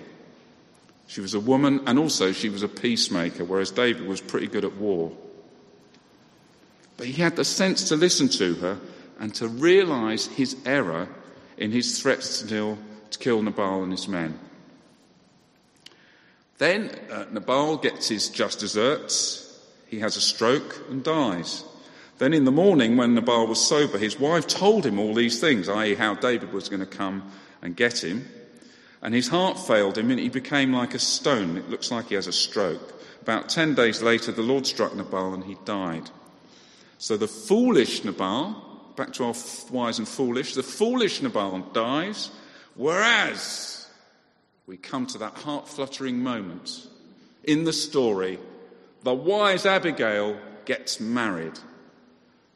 She 1.07 1.21
was 1.21 1.33
a 1.33 1.39
woman 1.39 1.81
and 1.85 1.99
also 1.99 2.31
she 2.31 2.49
was 2.49 2.63
a 2.63 2.69
peacemaker, 2.69 3.43
whereas 3.43 3.71
David 3.71 4.07
was 4.07 4.21
pretty 4.21 4.47
good 4.47 4.65
at 4.65 4.77
war. 4.77 5.11
But 6.97 7.07
he 7.07 7.21
had 7.21 7.35
the 7.35 7.45
sense 7.45 7.89
to 7.89 7.95
listen 7.95 8.29
to 8.29 8.55
her 8.55 8.79
and 9.19 9.35
to 9.35 9.47
realize 9.47 10.27
his 10.27 10.55
error 10.65 11.07
in 11.57 11.71
his 11.71 12.01
threats 12.01 12.41
to, 12.43 12.77
to 13.11 13.19
kill 13.19 13.41
Nabal 13.41 13.83
and 13.83 13.91
his 13.91 14.07
men. 14.07 14.39
Then 16.57 16.91
uh, 17.09 17.25
Nabal 17.31 17.77
gets 17.77 18.07
his 18.07 18.29
just 18.29 18.59
desserts. 18.59 19.59
He 19.87 19.99
has 19.99 20.15
a 20.15 20.21
stroke 20.21 20.83
and 20.89 21.03
dies. 21.03 21.63
Then 22.19 22.33
in 22.33 22.45
the 22.45 22.51
morning, 22.51 22.97
when 22.97 23.15
Nabal 23.15 23.47
was 23.47 23.59
sober, 23.59 23.97
his 23.97 24.19
wife 24.19 24.45
told 24.45 24.85
him 24.85 24.99
all 24.99 25.15
these 25.15 25.39
things, 25.39 25.67
i.e., 25.67 25.95
how 25.95 26.13
David 26.13 26.53
was 26.53 26.69
going 26.69 26.79
to 26.79 26.85
come 26.85 27.31
and 27.63 27.75
get 27.75 28.03
him. 28.03 28.27
And 29.01 29.15
his 29.15 29.27
heart 29.27 29.57
failed 29.57 29.97
him, 29.97 30.11
and 30.11 30.19
he 30.19 30.29
became 30.29 30.71
like 30.71 30.93
a 30.93 30.99
stone. 30.99 31.57
It 31.57 31.69
looks 31.69 31.89
like 31.89 32.09
he 32.09 32.15
has 32.15 32.27
a 32.27 32.31
stroke. 32.31 32.93
About 33.23 33.49
ten 33.49 33.73
days 33.73 34.03
later, 34.03 34.31
the 34.31 34.43
Lord 34.43 34.67
struck 34.67 34.95
Nabal, 34.95 35.33
and 35.33 35.43
he 35.43 35.57
died. 35.65 36.11
So 36.99 37.17
the 37.17 37.27
foolish 37.27 38.03
Nabal, 38.03 38.55
back 38.95 39.13
to 39.13 39.23
our 39.23 39.35
wise 39.71 39.97
and 39.97 40.07
foolish, 40.07 40.53
the 40.53 40.61
foolish 40.61 41.23
Nabal 41.23 41.57
dies, 41.73 42.29
whereas 42.75 43.87
we 44.67 44.77
come 44.77 45.05
to 45.07 45.17
that 45.19 45.33
heart 45.33 45.67
fluttering 45.67 46.23
moment 46.23 46.87
in 47.43 47.63
the 47.63 47.73
story, 47.73 48.39
the 49.03 49.13
wise 49.13 49.65
Abigail 49.65 50.37
gets 50.65 50.99
married. 50.99 51.59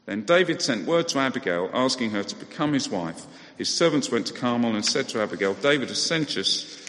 Then 0.06 0.22
David 0.22 0.62
sent 0.62 0.86
word 0.86 1.08
to 1.08 1.18
Abigail 1.18 1.68
asking 1.74 2.10
her 2.10 2.22
to 2.22 2.36
become 2.36 2.72
his 2.72 2.88
wife. 2.88 3.26
His 3.58 3.68
servants 3.68 4.10
went 4.10 4.26
to 4.28 4.34
Carmel 4.34 4.74
and 4.74 4.84
said 4.84 5.08
to 5.08 5.20
Abigail, 5.20 5.54
David 5.54 5.88
has 5.88 6.00
sent 6.00 6.36
us 6.36 6.82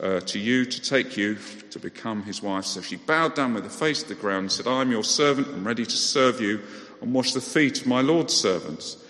uh, 0.00 0.20
to 0.20 0.38
you 0.38 0.64
to 0.66 0.80
take 0.80 1.16
you 1.16 1.38
to 1.70 1.78
become 1.78 2.22
his 2.22 2.42
wife. 2.42 2.66
So 2.66 2.82
she 2.82 2.96
bowed 2.96 3.34
down 3.34 3.54
with 3.54 3.64
her 3.64 3.70
face 3.70 4.02
to 4.02 4.10
the 4.10 4.14
ground 4.14 4.44
and 4.44 4.52
said, 4.52 4.66
I 4.66 4.82
am 4.82 4.90
your 4.90 5.04
servant 5.04 5.48
and 5.48 5.64
ready 5.64 5.84
to 5.84 5.96
serve 5.96 6.40
you 6.40 6.60
and 7.00 7.14
wash 7.14 7.32
the 7.32 7.40
feet 7.40 7.80
of 7.80 7.86
my 7.86 8.02
Lord's 8.02 8.34
servants. 8.34 9.02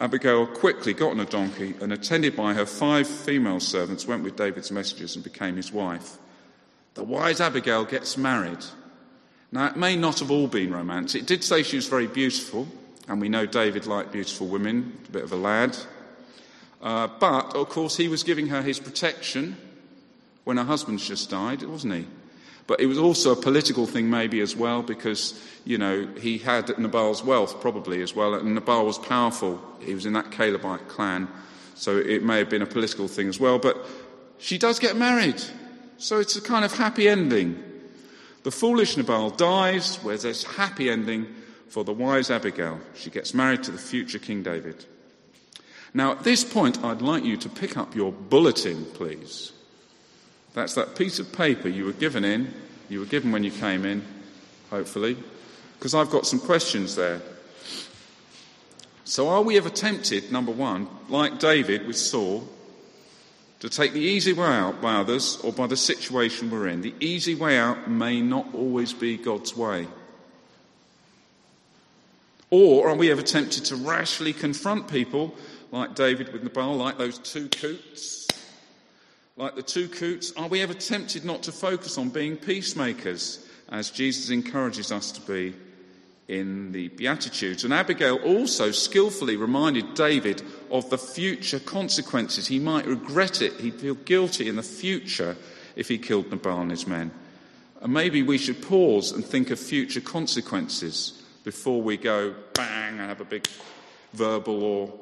Abigail 0.00 0.46
quickly 0.46 0.94
got 0.94 1.10
on 1.10 1.20
a 1.20 1.24
donkey 1.24 1.74
and, 1.80 1.92
attended 1.92 2.36
by 2.36 2.54
her 2.54 2.66
five 2.66 3.06
female 3.06 3.60
servants, 3.60 4.06
went 4.06 4.22
with 4.22 4.36
David's 4.36 4.70
messengers 4.70 5.16
and 5.16 5.24
became 5.24 5.56
his 5.56 5.72
wife. 5.72 6.18
The 6.94 7.02
wise 7.04 7.40
Abigail 7.40 7.84
gets 7.84 8.16
married. 8.16 8.64
Now, 9.50 9.66
it 9.66 9.76
may 9.76 9.96
not 9.96 10.20
have 10.20 10.30
all 10.30 10.46
been 10.46 10.72
romance. 10.72 11.14
It 11.14 11.26
did 11.26 11.42
say 11.42 11.62
she 11.62 11.76
was 11.76 11.88
very 11.88 12.06
beautiful. 12.06 12.68
And 13.08 13.20
we 13.20 13.30
know 13.30 13.46
David 13.46 13.86
liked 13.86 14.12
beautiful 14.12 14.48
women, 14.48 14.98
a 15.08 15.10
bit 15.10 15.24
of 15.24 15.32
a 15.32 15.36
lad. 15.36 15.76
Uh, 16.82 17.08
but, 17.18 17.56
of 17.56 17.68
course, 17.70 17.96
he 17.96 18.06
was 18.06 18.22
giving 18.22 18.48
her 18.48 18.60
his 18.60 18.78
protection 18.78 19.56
when 20.44 20.58
her 20.58 20.64
husband's 20.64 21.08
just 21.08 21.30
died, 21.30 21.62
wasn't 21.62 21.94
he? 21.94 22.06
But 22.68 22.80
it 22.80 22.86
was 22.86 22.98
also 22.98 23.32
a 23.32 23.36
political 23.36 23.86
thing, 23.86 24.10
maybe 24.10 24.40
as 24.40 24.54
well, 24.54 24.82
because, 24.82 25.42
you 25.64 25.78
know, 25.78 26.06
he 26.20 26.36
had 26.36 26.78
Nabal's 26.78 27.24
wealth 27.24 27.62
probably 27.62 28.02
as 28.02 28.14
well, 28.14 28.34
and 28.34 28.54
Nabal 28.54 28.84
was 28.84 28.98
powerful. 28.98 29.60
He 29.80 29.94
was 29.94 30.04
in 30.04 30.12
that 30.12 30.30
Calebite 30.30 30.86
clan, 30.86 31.28
so 31.74 31.96
it 31.96 32.22
may 32.22 32.36
have 32.38 32.50
been 32.50 32.60
a 32.60 32.66
political 32.66 33.08
thing 33.08 33.26
as 33.26 33.40
well. 33.40 33.58
But 33.58 33.78
she 34.38 34.58
does 34.58 34.78
get 34.78 34.96
married, 34.96 35.42
so 35.96 36.20
it's 36.20 36.36
a 36.36 36.42
kind 36.42 36.62
of 36.62 36.74
happy 36.74 37.08
ending. 37.08 37.64
The 38.42 38.50
foolish 38.50 38.98
Nabal 38.98 39.30
dies, 39.30 39.96
where 40.02 40.18
there's 40.18 40.44
happy 40.44 40.90
ending 40.90 41.26
for 41.68 41.84
the 41.84 41.94
wise 41.94 42.30
Abigail. 42.30 42.80
She 42.94 43.08
gets 43.08 43.32
married 43.32 43.62
to 43.62 43.70
the 43.70 43.78
future 43.78 44.18
King 44.18 44.42
David. 44.42 44.84
Now, 45.94 46.12
at 46.12 46.22
this 46.22 46.44
point, 46.44 46.84
I'd 46.84 47.00
like 47.00 47.24
you 47.24 47.38
to 47.38 47.48
pick 47.48 47.78
up 47.78 47.94
your 47.94 48.12
bulletin, 48.12 48.84
please. 48.92 49.52
That's 50.58 50.74
that 50.74 50.96
piece 50.96 51.20
of 51.20 51.32
paper 51.32 51.68
you 51.68 51.84
were 51.84 51.92
given 51.92 52.24
in, 52.24 52.52
you 52.88 52.98
were 52.98 53.06
given 53.06 53.30
when 53.30 53.44
you 53.44 53.52
came 53.52 53.84
in, 53.84 54.04
hopefully, 54.70 55.16
because 55.78 55.94
I've 55.94 56.10
got 56.10 56.26
some 56.26 56.40
questions 56.40 56.96
there. 56.96 57.20
So, 59.04 59.28
are 59.28 59.40
we 59.40 59.56
ever 59.56 59.70
tempted, 59.70 60.32
number 60.32 60.50
one, 60.50 60.88
like 61.08 61.38
David 61.38 61.86
with 61.86 61.96
Saul, 61.96 62.48
to 63.60 63.68
take 63.68 63.92
the 63.92 64.00
easy 64.00 64.32
way 64.32 64.48
out 64.48 64.82
by 64.82 64.96
others 64.96 65.36
or 65.44 65.52
by 65.52 65.68
the 65.68 65.76
situation 65.76 66.50
we're 66.50 66.66
in? 66.66 66.82
The 66.82 66.94
easy 66.98 67.36
way 67.36 67.56
out 67.56 67.88
may 67.88 68.20
not 68.20 68.52
always 68.52 68.92
be 68.92 69.16
God's 69.16 69.56
way. 69.56 69.86
Or 72.50 72.88
are 72.88 72.96
we 72.96 73.12
ever 73.12 73.22
tempted 73.22 73.64
to 73.66 73.76
rashly 73.76 74.32
confront 74.32 74.88
people 74.88 75.36
like 75.70 75.94
David 75.94 76.32
with 76.32 76.42
Nabal, 76.42 76.74
like 76.74 76.98
those 76.98 77.18
two 77.18 77.46
coots? 77.46 78.27
Like 79.38 79.54
the 79.54 79.62
two 79.62 79.86
coots, 79.86 80.32
are 80.36 80.48
we 80.48 80.62
ever 80.62 80.74
tempted 80.74 81.24
not 81.24 81.44
to 81.44 81.52
focus 81.52 81.96
on 81.96 82.08
being 82.08 82.36
peacemakers 82.36 83.46
as 83.68 83.92
Jesus 83.92 84.30
encourages 84.30 84.90
us 84.90 85.12
to 85.12 85.20
be 85.20 85.54
in 86.26 86.72
the 86.72 86.88
Beatitudes? 86.88 87.62
And 87.62 87.72
Abigail 87.72 88.16
also 88.16 88.72
skillfully 88.72 89.36
reminded 89.36 89.94
David 89.94 90.42
of 90.72 90.90
the 90.90 90.98
future 90.98 91.60
consequences. 91.60 92.48
He 92.48 92.58
might 92.58 92.84
regret 92.84 93.40
it, 93.40 93.52
he'd 93.60 93.76
feel 93.76 93.94
guilty 93.94 94.48
in 94.48 94.56
the 94.56 94.62
future 94.64 95.36
if 95.76 95.86
he 95.86 95.98
killed 95.98 96.32
Nabal 96.32 96.62
and 96.62 96.72
his 96.72 96.88
men. 96.88 97.12
And 97.80 97.92
maybe 97.92 98.24
we 98.24 98.38
should 98.38 98.60
pause 98.60 99.12
and 99.12 99.24
think 99.24 99.50
of 99.50 99.60
future 99.60 100.00
consequences 100.00 101.22
before 101.44 101.80
we 101.80 101.96
go 101.96 102.34
bang 102.54 102.98
and 102.98 103.08
have 103.08 103.20
a 103.20 103.24
big 103.24 103.46
verbal 104.14 104.64
or 104.64 104.92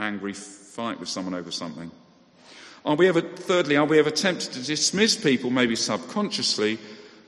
angry 0.00 0.32
fight 0.32 0.98
with 0.98 1.08
someone 1.08 1.34
over 1.34 1.52
something? 1.52 1.92
Are 2.84 2.96
we 2.96 3.08
ever, 3.08 3.22
thirdly, 3.22 3.76
are 3.76 3.86
we 3.86 3.98
ever 3.98 4.10
tempted 4.10 4.52
to 4.52 4.62
dismiss 4.62 5.16
people, 5.16 5.48
maybe 5.50 5.74
subconsciously, 5.74 6.78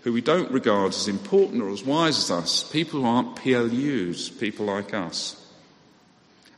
who 0.03 0.13
we 0.13 0.21
don't 0.21 0.51
regard 0.51 0.93
as 0.93 1.09
important 1.09 1.63
or 1.63 1.71
as 1.71 1.83
wise 1.83 2.19
as 2.19 2.31
us? 2.31 2.71
People 2.71 3.01
who 3.01 3.07
aren't 3.07 3.37
PLUs, 3.37 4.39
people 4.39 4.67
like 4.67 4.93
us. 4.93 5.43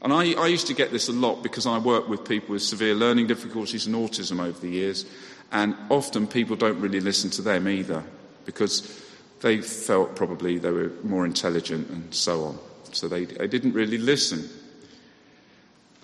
And 0.02 0.12
I, 0.12 0.32
I 0.32 0.48
used 0.48 0.66
to 0.66 0.74
get 0.74 0.90
this 0.90 1.08
a 1.08 1.12
lot 1.12 1.42
because 1.42 1.66
I 1.66 1.78
work 1.78 2.08
with 2.08 2.28
people 2.28 2.52
with 2.52 2.62
severe 2.62 2.94
learning 2.94 3.28
difficulties 3.28 3.86
and 3.86 3.94
autism 3.94 4.40
over 4.40 4.58
the 4.58 4.68
years, 4.68 5.06
and 5.52 5.76
often 5.90 6.26
people 6.26 6.56
don't 6.56 6.80
really 6.80 7.00
listen 7.00 7.30
to 7.30 7.42
them 7.42 7.68
either 7.68 8.02
because 8.44 9.04
they 9.40 9.60
felt 9.60 10.16
probably 10.16 10.58
they 10.58 10.70
were 10.70 10.90
more 11.04 11.24
intelligent 11.24 11.88
and 11.90 12.12
so 12.12 12.44
on. 12.44 12.58
So 12.92 13.06
they, 13.06 13.24
they 13.26 13.46
didn't 13.46 13.74
really 13.74 13.98
listen. 13.98 14.48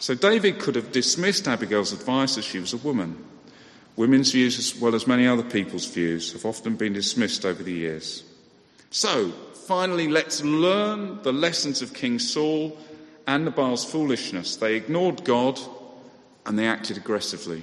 So 0.04 0.14
David 0.14 0.58
could 0.58 0.74
have 0.74 0.92
dismissed 0.92 1.48
Abigail's 1.48 1.94
advice 1.94 2.36
as 2.36 2.44
she 2.44 2.58
was 2.58 2.74
a 2.74 2.76
woman. 2.76 3.24
Women's 3.96 4.32
views, 4.32 4.58
as 4.58 4.78
well 4.78 4.94
as 4.94 5.06
many 5.06 5.26
other 5.26 5.42
people's 5.42 5.86
views, 5.86 6.34
have 6.34 6.44
often 6.44 6.76
been 6.76 6.92
dismissed 6.92 7.46
over 7.46 7.62
the 7.62 7.72
years. 7.72 8.22
So, 8.90 9.30
finally, 9.66 10.08
let's 10.08 10.44
learn 10.44 11.22
the 11.22 11.32
lessons 11.32 11.80
of 11.80 11.94
King 11.94 12.18
Saul 12.18 12.76
and 13.26 13.46
Nabal's 13.46 13.90
foolishness. 13.90 14.56
They 14.56 14.74
ignored 14.74 15.24
God 15.24 15.58
and 16.44 16.58
they 16.58 16.66
acted 16.66 16.98
aggressively. 16.98 17.62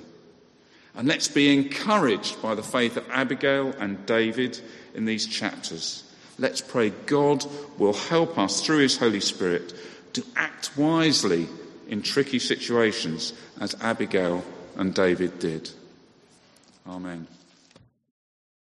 And 0.95 1.07
let's 1.07 1.27
be 1.27 1.53
encouraged 1.53 2.41
by 2.41 2.55
the 2.55 2.63
faith 2.63 2.97
of 2.97 3.07
Abigail 3.11 3.75
and 3.77 4.03
David 4.07 4.59
in 4.95 5.05
these 5.05 5.27
chapters. 5.27 6.11
Let's 6.39 6.59
pray 6.59 6.89
God 7.05 7.45
will 7.77 7.93
help 7.93 8.39
us 8.39 8.65
through 8.65 8.79
His 8.79 8.97
Holy 8.97 9.19
Spirit 9.19 9.75
to 10.13 10.25
act 10.35 10.75
wisely 10.75 11.47
in 11.91 12.01
tricky 12.01 12.39
situations 12.39 13.33
as 13.59 13.75
Abigail 13.81 14.43
and 14.77 14.95
David 14.95 15.37
did. 15.37 15.69
Amen. 16.87 17.27